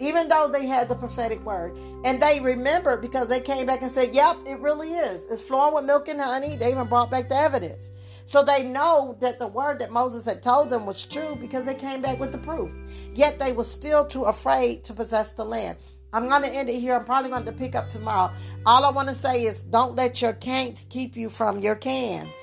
[0.00, 1.76] Even though they had the prophetic word.
[2.04, 5.22] And they remembered because they came back and said, Yep, it really is.
[5.30, 6.56] It's flowing with milk and honey.
[6.56, 7.90] They even brought back the evidence.
[8.32, 11.74] So they know that the word that Moses had told them was true because they
[11.74, 12.72] came back with the proof.
[13.12, 15.76] Yet they were still too afraid to possess the land.
[16.14, 16.94] I'm going to end it here.
[16.94, 18.32] I'm probably going to pick up tomorrow.
[18.64, 22.34] All I want to say is don't let your can'ts keep you from your cans.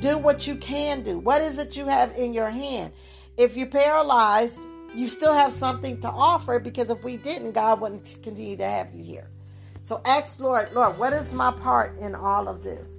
[0.00, 1.20] Do what you can do.
[1.20, 2.92] What is it you have in your hand?
[3.36, 4.58] If you're paralyzed,
[4.92, 8.92] you still have something to offer because if we didn't, God wouldn't continue to have
[8.92, 9.28] you here.
[9.84, 12.95] So ask Lord, Lord, what is my part in all of this?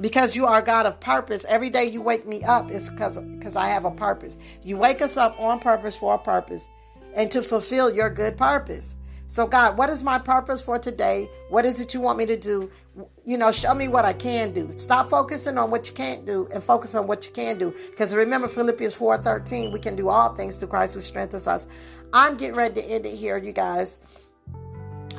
[0.00, 1.44] Because you are God of purpose.
[1.48, 4.38] Every day you wake me up is because because I have a purpose.
[4.62, 6.68] You wake us up on purpose for a purpose
[7.14, 8.96] and to fulfill your good purpose.
[9.30, 11.28] So, God, what is my purpose for today?
[11.50, 12.70] What is it you want me to do?
[13.26, 14.72] You know, show me what I can do.
[14.72, 17.74] Stop focusing on what you can't do and focus on what you can do.
[17.90, 21.66] Because remember Philippians 4:13, we can do all things through Christ who strengthens us.
[22.12, 23.98] I'm getting ready to end it here, you guys.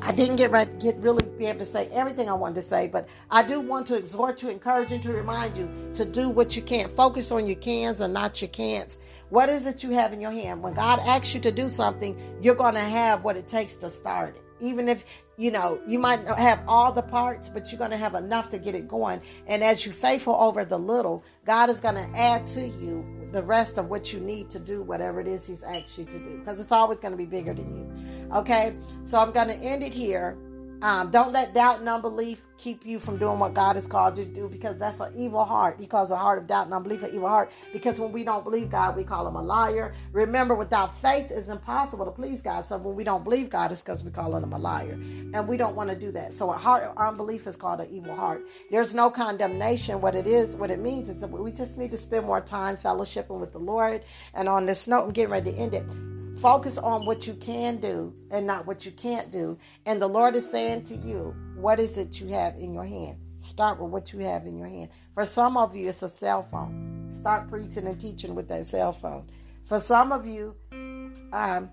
[0.02, 2.88] I didn't get ready, get really be able to say everything I wanted to say,
[2.88, 6.56] but I do want to exhort you, encourage you, to remind you to do what
[6.56, 6.90] you can.
[6.96, 8.98] Focus on your cans and not your can'ts.
[9.30, 10.64] What is it you have in your hand?
[10.64, 13.90] When God asks you to do something, you're going to have what it takes to
[13.90, 14.49] start it.
[14.62, 15.06] Even if,
[15.38, 18.50] you know, you might not have all the parts, but you're going to have enough
[18.50, 19.22] to get it going.
[19.48, 23.44] And as you're faithful over the little, God is going to add to you the
[23.44, 26.40] rest of what you need to do whatever it is He's asked you to do
[26.40, 28.36] because it's always going to be bigger than you.
[28.36, 30.38] Okay, so I'm going to end it here.
[30.82, 34.24] Um, don't let doubt and unbelief keep you from doing what God has called you
[34.26, 35.78] to do because that's an evil heart.
[35.78, 38.46] He calls a heart of doubt and unbelief an evil heart because when we don't
[38.46, 39.94] believe God, we call him a liar.
[40.14, 42.66] Remember, without faith, it's impossible to please God.
[42.66, 44.94] So when we don't believe God, it's because we're calling him a liar.
[45.34, 46.34] And we don't want to do that.
[46.34, 48.46] So a heart of unbelief is called an evil heart.
[48.72, 50.00] There's no condemnation.
[50.00, 52.78] What it is, what it means is that we just need to spend more time
[52.78, 54.04] fellowshipping with the Lord.
[54.34, 56.19] And on this note, I'm getting ready to end it.
[56.42, 59.58] Focus on what you can do and not what you can't do.
[59.86, 63.18] And the Lord is saying to you, what is it you have in your hand?
[63.38, 64.90] Start with what you have in your hand.
[65.14, 67.08] For some of you, it's a cell phone.
[67.12, 69.30] Start preaching and teaching with that cell phone.
[69.66, 71.72] For some of you, um,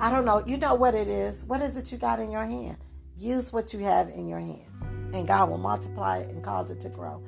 [0.00, 1.44] I don't know, you know what it is.
[1.44, 2.78] What is it you got in your hand?
[3.18, 4.64] Use what you have in your hand,
[5.12, 7.22] and God will multiply it and cause it to grow.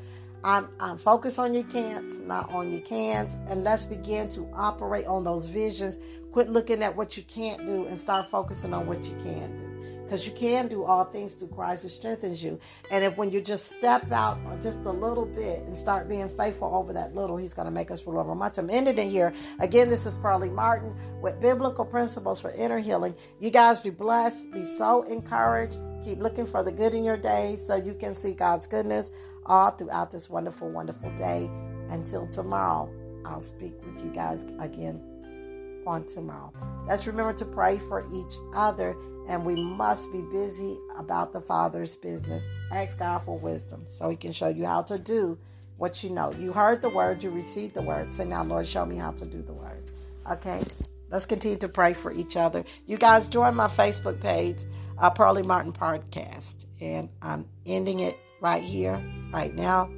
[0.45, 3.39] I'm, I'm focused on your can'ts, not on your cans.
[3.49, 5.97] And let's begin to operate on those visions.
[6.33, 9.74] Quit looking at what you can't do and start focusing on what you can do.
[10.15, 12.61] Because you can do all things through Christ who strengthens you.
[12.93, 16.73] And if when you just step out just a little bit and start being faithful
[16.73, 18.57] over that little, He's going to make us rule over much.
[18.57, 19.35] I'm ending it here.
[19.59, 23.17] Again, this is Pearlie Martin with biblical principles for inner healing.
[23.41, 25.81] You guys be blessed, be so encouraged.
[26.05, 29.11] Keep looking for the good in your day so you can see God's goodness
[29.47, 31.51] all throughout this wonderful, wonderful day.
[31.89, 32.89] Until tomorrow,
[33.27, 35.03] I'll speak with you guys again
[35.87, 36.53] on tomorrow.
[36.87, 38.97] Let's remember to pray for each other,
[39.29, 42.43] and we must be busy about the Father's business.
[42.73, 45.39] Ask God for wisdom so He can show you how to do
[45.77, 46.33] what you know.
[46.33, 48.15] You heard the word, you received the word.
[48.15, 49.91] Say, now, Lord, show me how to do the word.
[50.31, 50.63] Okay?
[51.11, 52.65] Let's continue to pray for each other.
[52.87, 54.65] You guys join my Facebook page,
[54.99, 59.03] uh, Pearlie Martin Podcast, and I'm ending it right here,
[59.33, 59.91] right now.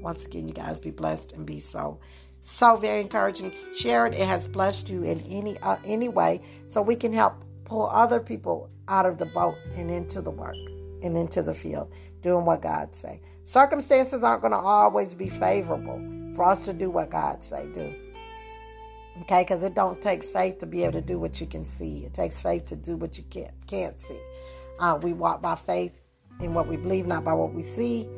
[0.00, 1.98] Once again, you guys be blessed and be so,
[2.42, 3.54] so very encouraging.
[3.74, 4.14] Share it.
[4.14, 8.18] It has blessed you in any uh, any way, so we can help pull other
[8.18, 10.56] people out of the boat and into the work
[11.02, 11.88] and into the field,
[12.20, 13.20] doing what God say.
[13.44, 16.02] Circumstances aren't going to always be favorable
[16.34, 17.94] for us to do what God say do.
[19.22, 22.04] Okay, because it don't take faith to be able to do what you can see.
[22.04, 24.20] It takes faith to do what you can't can't see.
[24.80, 26.00] Uh, we walk by faith
[26.40, 28.08] in what we believe, not by what we see.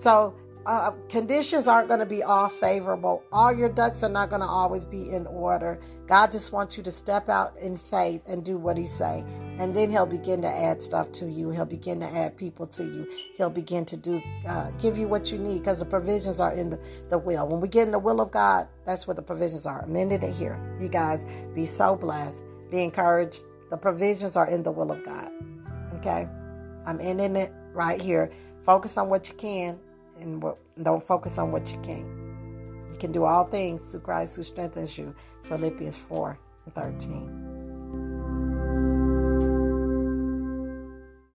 [0.00, 0.34] So
[0.66, 3.22] uh, conditions aren't going to be all favorable.
[3.30, 5.78] All your ducks are not going to always be in order.
[6.08, 9.24] God just wants you to step out in faith and do what He say,
[9.58, 11.50] and then He'll begin to add stuff to you.
[11.50, 13.08] He'll begin to add people to you.
[13.36, 16.70] He'll begin to do uh, give you what you need because the provisions are in
[16.70, 17.46] the, the will.
[17.46, 19.84] When we get in the will of God, that's where the provisions are.
[19.84, 20.58] I'm ending it here.
[20.80, 22.44] You guys be so blessed.
[22.72, 23.42] Be encouraged.
[23.70, 25.30] The provisions are in the will of God.
[25.94, 26.28] Okay,
[26.84, 28.32] I'm ending it right here.
[28.64, 29.78] Focus on what you can
[30.26, 32.06] and what, don't focus on what you can't.
[32.92, 35.14] You can do all things through Christ who strengthens you.
[35.44, 37.45] Philippians 4 and 13.